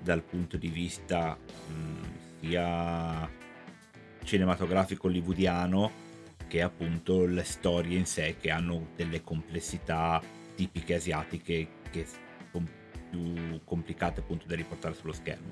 dal 0.00 0.22
punto 0.22 0.56
di 0.56 0.68
vista 0.68 1.36
mh, 1.36 1.72
mm, 1.72 2.02
sia 2.40 3.30
cinematografico 4.24 5.06
hollywoodiano 5.06 6.08
che 6.46 6.62
appunto 6.62 7.26
le 7.26 7.44
storie 7.44 7.96
in 7.96 8.06
sé 8.06 8.36
che 8.40 8.50
hanno 8.50 8.88
delle 8.96 9.22
complessità 9.22 10.20
tipiche 10.56 10.94
asiatiche 10.94 11.68
che 11.90 12.06
sono 12.50 12.66
più 13.08 13.60
complicate 13.64 14.20
appunto 14.20 14.46
da 14.46 14.56
riportare 14.56 14.94
sullo 14.94 15.12
schermo. 15.12 15.50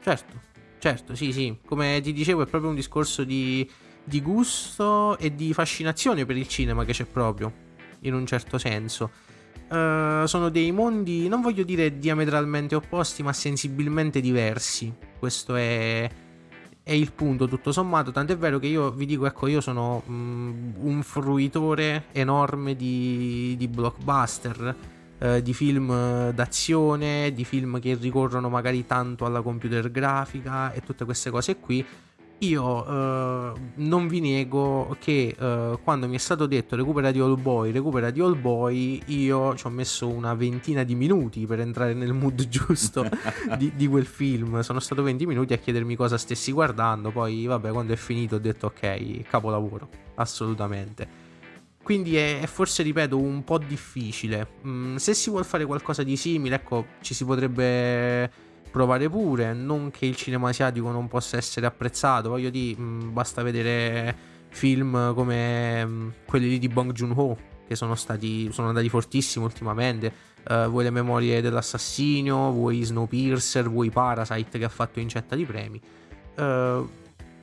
Certo, 0.00 0.40
certo, 0.78 1.14
sì, 1.14 1.32
sì, 1.32 1.56
come 1.64 2.00
ti 2.02 2.12
dicevo 2.12 2.42
è 2.42 2.46
proprio 2.46 2.70
un 2.70 2.76
discorso 2.76 3.22
di 3.22 3.68
di 4.04 4.20
gusto 4.20 5.16
e 5.18 5.34
di 5.34 5.52
fascinazione 5.52 6.26
per 6.26 6.36
il 6.36 6.48
cinema 6.48 6.84
che 6.84 6.92
c'è 6.92 7.04
proprio, 7.04 7.52
in 8.00 8.14
un 8.14 8.26
certo 8.26 8.58
senso. 8.58 9.10
Uh, 9.68 10.26
sono 10.26 10.50
dei 10.50 10.70
mondi, 10.70 11.28
non 11.28 11.40
voglio 11.40 11.62
dire 11.62 11.98
diametralmente 11.98 12.74
opposti, 12.74 13.22
ma 13.22 13.32
sensibilmente 13.32 14.20
diversi. 14.20 14.92
Questo 15.18 15.54
è, 15.54 16.10
è 16.82 16.92
il 16.92 17.12
punto, 17.12 17.48
tutto 17.48 17.72
sommato. 17.72 18.10
Tant'è 18.10 18.36
vero 18.36 18.58
che 18.58 18.66
io 18.66 18.90
vi 18.90 19.06
dico, 19.06 19.24
ecco, 19.24 19.46
io 19.46 19.62
sono 19.62 20.02
um, 20.06 20.74
un 20.76 21.02
fruitore 21.02 22.04
enorme 22.12 22.76
di, 22.76 23.54
di 23.56 23.66
blockbuster, 23.66 24.76
uh, 25.18 25.40
di 25.40 25.54
film 25.54 26.30
d'azione, 26.32 27.32
di 27.32 27.44
film 27.44 27.80
che 27.80 27.94
ricorrono 27.94 28.50
magari 28.50 28.84
tanto 28.84 29.24
alla 29.24 29.40
computer 29.40 29.90
grafica 29.90 30.70
e 30.74 30.82
tutte 30.82 31.06
queste 31.06 31.30
cose 31.30 31.56
qui 31.56 31.82
io 32.42 32.64
uh, 32.64 33.58
non 33.74 34.08
vi 34.08 34.20
nego 34.20 34.96
che 34.98 35.34
uh, 35.38 35.78
quando 35.82 36.08
mi 36.08 36.16
è 36.16 36.18
stato 36.18 36.46
detto 36.46 36.74
recupera 36.74 37.10
di 37.10 37.20
All 37.20 37.40
Boy, 37.40 37.70
recupera 37.70 38.10
di 38.10 38.20
All 38.20 38.40
Boy, 38.40 39.00
io 39.06 39.54
ci 39.54 39.66
ho 39.66 39.70
messo 39.70 40.08
una 40.08 40.34
ventina 40.34 40.82
di 40.82 40.94
minuti 40.94 41.46
per 41.46 41.60
entrare 41.60 41.94
nel 41.94 42.12
mood 42.12 42.46
giusto 42.48 43.08
di, 43.56 43.72
di, 43.76 43.86
quel 43.86 44.06
film. 44.06 44.60
Sono 44.60 44.80
stato 44.80 45.02
20 45.02 45.26
minuti 45.26 45.52
a 45.52 45.58
chiedermi 45.58 45.94
cosa 45.94 46.18
stessi 46.18 46.50
guardando, 46.52 47.10
poi 47.10 47.46
vabbè 47.46 47.70
quando 47.70 47.92
è 47.92 47.96
finito 47.96 48.36
ho 48.36 48.40
detto 48.40 48.66
ok, 48.66 49.22
capolavoro, 49.28 49.88
assolutamente. 50.16 51.30
Quindi 51.82 52.16
è, 52.16 52.40
è 52.40 52.46
forse, 52.46 52.82
ripeto, 52.82 53.18
un 53.18 53.44
po' 53.44 53.58
difficile. 53.58 54.46
Mm, 54.66 54.96
se 54.96 55.14
si 55.14 55.30
vuole 55.30 55.44
fare 55.44 55.64
qualcosa 55.64 56.02
di 56.02 56.16
simile, 56.16 56.56
ecco, 56.56 56.86
ci 57.00 57.14
si 57.14 57.24
potrebbe 57.24 58.50
provare 58.72 59.08
pure. 59.08 59.52
Non 59.52 59.92
che 59.92 60.06
il 60.06 60.16
cinema 60.16 60.48
asiatico 60.48 60.90
non 60.90 61.06
possa 61.06 61.36
essere 61.36 61.66
apprezzato, 61.66 62.30
voglio 62.30 62.50
dire, 62.50 62.80
mm, 62.80 63.12
basta 63.12 63.42
vedere 63.42 64.30
film 64.48 65.14
come 65.14 65.86
mm, 65.86 66.08
quelli 66.26 66.48
lì 66.48 66.58
di 66.58 66.68
Bong 66.68 66.92
Joon-ho, 66.92 67.36
che 67.68 67.76
sono 67.76 67.94
stati 67.94 68.50
sono 68.50 68.68
andati 68.68 68.88
fortissimi 68.88 69.44
ultimamente. 69.44 70.30
Uh, 70.44 70.68
vuoi 70.68 70.82
le 70.82 70.90
memorie 70.90 71.40
dell'assassinio, 71.40 72.50
vuoi 72.50 72.82
Snowpiercer, 72.82 73.68
vuoi 73.68 73.90
Parasite 73.90 74.58
che 74.58 74.64
ha 74.64 74.68
fatto 74.68 74.98
incetta 74.98 75.36
di 75.36 75.44
premi. 75.44 75.80
Uh, 76.36 76.88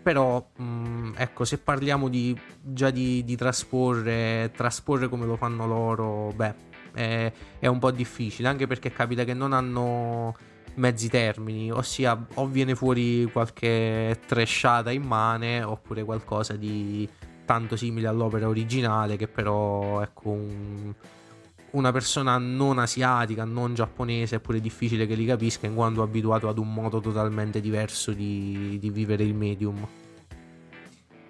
però, 0.02 0.46
mh, 0.58 1.12
ecco, 1.15 1.46
se 1.46 1.60
parliamo 1.60 2.10
di, 2.10 2.38
già 2.62 2.89
di, 2.89 3.24
di, 3.24 3.38
trasporre, 3.38 4.52
trasporre 4.54 5.08
come 5.08 5.26
lo 5.26 5.38
fanno 5.38 5.65
loro, 5.65 6.34
beh, 6.36 6.54
è, 6.94 7.32
è 7.60 7.68
un 7.68 7.80
po' 7.80 7.92
difficile, 7.92 8.50
anche 8.50 8.68
perché 8.68 8.92
capita 8.92 9.24
che 9.24 9.34
non 9.34 9.54
hanno 9.54 10.36
mezzi 10.75 11.10
termini, 11.10 11.71
ossia 11.71 12.27
o 12.36 12.47
viene 12.47 12.75
fuori 12.75 13.29
qualche 13.32 14.19
trashata 14.25 14.91
immane 14.91 15.63
oppure 15.63 16.03
qualcosa 16.03 16.55
di 16.55 17.08
tanto 17.45 17.75
simile 17.75 18.08
all'opera 18.08 18.47
originale 18.47 19.17
che 19.17 19.27
però 19.27 20.01
ecco 20.01 20.29
un, 20.29 20.93
una 21.71 21.91
persona 21.91 22.38
non 22.38 22.79
asiatica, 22.79 23.43
non 23.43 23.73
giapponese 23.73 24.38
è 24.38 24.39
pure 24.39 24.60
difficile 24.60 25.05
che 25.05 25.15
li 25.15 25.25
capisca 25.25 25.65
in 25.65 25.75
quanto 25.75 26.01
abituato 26.01 26.47
ad 26.47 26.58
un 26.58 26.73
modo 26.73 26.99
totalmente 26.99 27.60
diverso 27.60 28.12
di, 28.12 28.77
di 28.79 28.89
vivere 28.89 29.23
il 29.23 29.34
medium. 29.34 29.88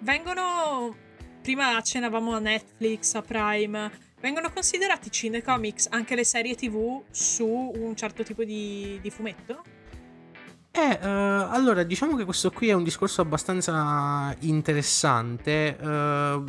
Vengono, 0.00 0.94
prima 1.42 1.76
accennavamo 1.76 2.34
a 2.34 2.38
Netflix, 2.38 3.14
a 3.14 3.22
Prime, 3.22 3.90
Vengono 4.20 4.50
considerati 4.52 5.10
cinecomics 5.10 5.88
anche 5.90 6.14
le 6.14 6.24
serie 6.24 6.54
tv 6.54 7.02
su 7.10 7.46
un 7.46 7.96
certo 7.96 8.22
tipo 8.22 8.44
di, 8.44 8.98
di 9.00 9.08
fumetto? 9.08 9.62
Eh, 10.72 10.98
uh, 11.00 11.48
allora 11.50 11.82
diciamo 11.82 12.16
che 12.16 12.24
questo 12.24 12.50
qui 12.50 12.68
è 12.68 12.74
un 12.74 12.84
discorso 12.84 13.22
abbastanza 13.22 14.36
interessante. 14.40 15.74
Uh, 15.80 16.44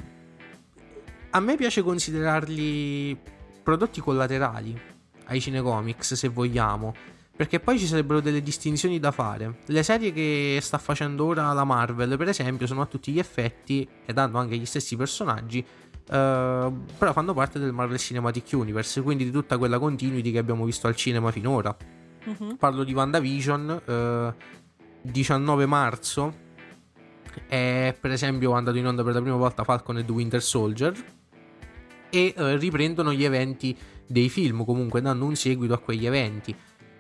a 1.29 1.39
me 1.39 1.55
piace 1.55 1.81
considerarli 1.81 3.17
prodotti 3.63 4.01
collaterali 4.01 4.77
ai 5.25 5.39
cinecomics, 5.39 6.15
se 6.15 6.27
vogliamo, 6.27 6.93
perché 7.34 7.62
poi 7.62 7.79
ci 7.79 7.88
sarebbero 7.88 8.19
delle 8.19 8.41
distinzioni 8.41 8.99
da 8.99 9.12
fare. 9.12 9.60
Le 9.67 9.81
serie 9.81 10.12
che 10.12 10.60
sta 10.62 10.77
facendo 10.77 11.23
ora 11.23 11.53
la 11.53 11.63
Marvel, 11.63 12.17
per 12.17 12.27
esempio, 12.27 12.67
sono 12.67 12.81
a 12.81 12.86
tutti 12.86 13.13
gli 13.13 13.19
effetti, 13.19 13.88
ed 14.05 14.17
hanno 14.17 14.39
anche 14.39 14.57
gli 14.57 14.65
stessi 14.65 14.97
personaggi, 14.97 15.65
però 16.12 17.13
fanno 17.13 17.34
parte 17.34 17.58
del 17.58 17.71
Marvel 17.71 17.97
Cinematic 17.97 18.50
Universe, 18.52 19.02
quindi 19.02 19.24
di 19.24 19.32
tutta 19.32 19.58
quella 19.58 19.80
continuity 19.80 20.32
che 20.32 20.39
abbiamo 20.39 20.65
visto 20.65 20.88
al 20.88 20.95
cinema 20.95 21.32
finora. 21.32 21.76
Uh-huh. 22.26 22.58
Parlo 22.58 22.84
di 22.84 22.93
WandaVision, 22.93 23.82
uh, 23.86 24.34
19 25.02 25.65
marzo 25.65 26.50
è 27.47 27.95
per 28.00 28.12
esempio 28.12 28.52
andato 28.52 28.78
in 28.78 28.86
onda 28.86 29.04
per 29.04 29.13
la 29.13 29.21
prima 29.21 29.38
volta 29.38 29.63
Falcon 29.63 30.00
e 30.00 30.06
The 30.06 30.12
Winter 30.12 30.43
Soldier 30.43 30.93
e 32.10 32.34
uh, 32.36 32.58
riprendono 32.58 33.13
gli 33.13 33.24
eventi 33.24 33.76
dei 34.06 34.28
film, 34.28 34.65
comunque 34.65 35.00
danno 35.00 35.26
un 35.26 35.36
seguito 35.36 35.74
a 35.74 35.80
quegli 35.80 36.06
eventi. 36.06 36.54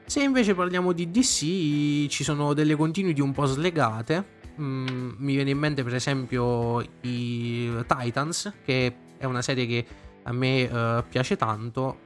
Se 0.05 0.23
invece 0.23 0.55
parliamo 0.55 0.93
di 0.93 1.11
DC 1.11 2.07
ci 2.07 2.23
sono 2.23 2.53
delle 2.53 2.75
continuity 2.75 3.19
un 3.19 3.33
po' 3.33 3.45
slegate, 3.45 4.39
Mm, 4.59 5.11
mi 5.17 5.35
viene 5.35 5.51
in 5.51 5.57
mente 5.57 5.83
per 5.83 5.95
esempio 5.95 6.81
i 7.01 7.71
Titans, 7.87 8.51
che 8.63 8.95
è 9.17 9.25
una 9.25 9.41
serie 9.41 9.65
che 9.65 9.85
a 10.23 10.33
me 10.33 10.63
uh, 10.63 11.03
piace 11.07 11.37
tanto. 11.37 11.99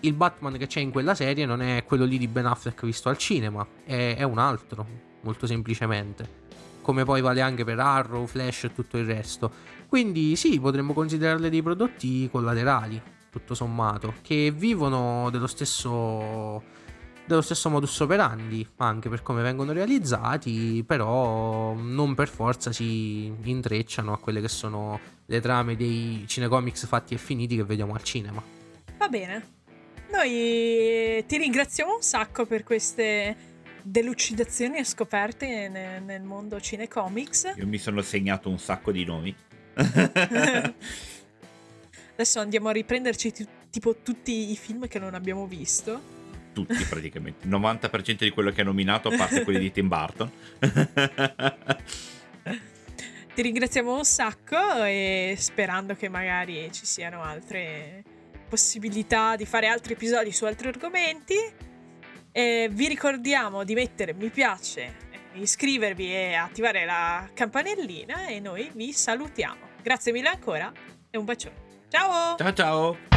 Il 0.00 0.14
Batman 0.14 0.56
che 0.58 0.66
c'è 0.66 0.80
in 0.80 0.90
quella 0.90 1.14
serie 1.14 1.46
non 1.46 1.62
è 1.62 1.84
quello 1.84 2.04
lì 2.04 2.18
di 2.18 2.28
Ben 2.28 2.46
Affleck 2.46 2.84
visto 2.84 3.08
al 3.08 3.16
cinema, 3.16 3.66
è, 3.84 4.16
è 4.16 4.22
un 4.24 4.38
altro, 4.38 4.86
molto 5.22 5.46
semplicemente. 5.46 6.44
Come 6.82 7.04
poi 7.04 7.20
vale 7.20 7.40
anche 7.40 7.64
per 7.64 7.78
Arrow, 7.80 8.26
Flash 8.26 8.64
e 8.64 8.72
tutto 8.72 8.98
il 8.98 9.06
resto. 9.06 9.50
Quindi 9.88 10.36
sì, 10.36 10.60
potremmo 10.60 10.92
considerarle 10.92 11.48
dei 11.50 11.62
prodotti 11.62 12.28
collaterali, 12.30 13.00
tutto 13.30 13.54
sommato, 13.54 14.14
che 14.22 14.52
vivono 14.54 15.30
dello 15.30 15.46
stesso 15.46 16.62
dello 17.26 17.40
stesso 17.42 17.68
modus 17.68 17.98
operandi, 18.00 18.66
anche 18.76 19.08
per 19.08 19.22
come 19.22 19.42
vengono 19.42 19.72
realizzati, 19.72 20.84
però 20.86 21.74
non 21.74 22.14
per 22.14 22.28
forza 22.28 22.72
si 22.72 23.32
intrecciano 23.42 24.12
a 24.12 24.18
quelle 24.18 24.40
che 24.40 24.48
sono 24.48 24.98
le 25.26 25.40
trame 25.40 25.76
dei 25.76 26.24
cinecomics 26.26 26.86
fatti 26.86 27.14
e 27.14 27.18
finiti 27.18 27.56
che 27.56 27.64
vediamo 27.64 27.94
al 27.94 28.02
cinema. 28.02 28.42
Va 28.96 29.08
bene. 29.08 29.54
Noi 30.10 31.24
ti 31.26 31.36
ringraziamo 31.36 31.96
un 31.96 32.02
sacco 32.02 32.46
per 32.46 32.62
queste 32.62 33.36
delucidazioni 33.82 34.78
e 34.78 34.84
scoperte 34.84 35.68
nel, 35.68 36.02
nel 36.02 36.22
mondo 36.22 36.60
cinecomics. 36.60 37.54
Io 37.56 37.66
mi 37.66 37.78
sono 37.78 38.02
segnato 38.02 38.48
un 38.48 38.58
sacco 38.58 38.92
di 38.92 39.04
nomi. 39.04 39.34
Adesso 42.14 42.40
andiamo 42.40 42.68
a 42.68 42.72
riprenderci 42.72 43.32
t- 43.32 43.48
tipo 43.68 43.96
tutti 43.96 44.52
i 44.52 44.56
film 44.56 44.86
che 44.86 44.98
non 44.98 45.14
abbiamo 45.14 45.46
visto 45.46 46.15
tutti 46.56 46.82
praticamente, 46.84 47.46
il 47.46 47.52
90% 47.52 48.16
di 48.20 48.30
quello 48.30 48.50
che 48.50 48.62
ha 48.62 48.64
nominato, 48.64 49.08
a 49.08 49.16
parte 49.16 49.44
quelli 49.44 49.58
di 49.58 49.70
Tim 49.70 49.88
Burton. 49.88 50.30
Ti 53.34 53.42
ringraziamo 53.42 53.94
un 53.94 54.04
sacco 54.04 54.82
e 54.84 55.34
sperando 55.36 55.94
che 55.94 56.08
magari 56.08 56.70
ci 56.72 56.86
siano 56.86 57.22
altre 57.22 58.02
possibilità 58.48 59.36
di 59.36 59.44
fare 59.44 59.66
altri 59.66 59.92
episodi 59.92 60.32
su 60.32 60.46
altri 60.46 60.68
argomenti. 60.68 61.34
E 62.32 62.68
vi 62.70 62.88
ricordiamo 62.88 63.62
di 63.62 63.74
mettere 63.74 64.14
mi 64.14 64.30
piace, 64.30 64.94
iscrivervi 65.34 66.10
e 66.10 66.34
attivare 66.34 66.86
la 66.86 67.28
campanellina 67.34 68.28
e 68.28 68.40
noi 68.40 68.70
vi 68.72 68.92
salutiamo. 68.92 69.74
Grazie 69.82 70.12
mille 70.12 70.28
ancora 70.28 70.72
e 71.10 71.18
un 71.18 71.26
bacione. 71.26 71.56
Ciao! 71.90 72.36
Ciao 72.36 72.52
ciao! 72.54 73.15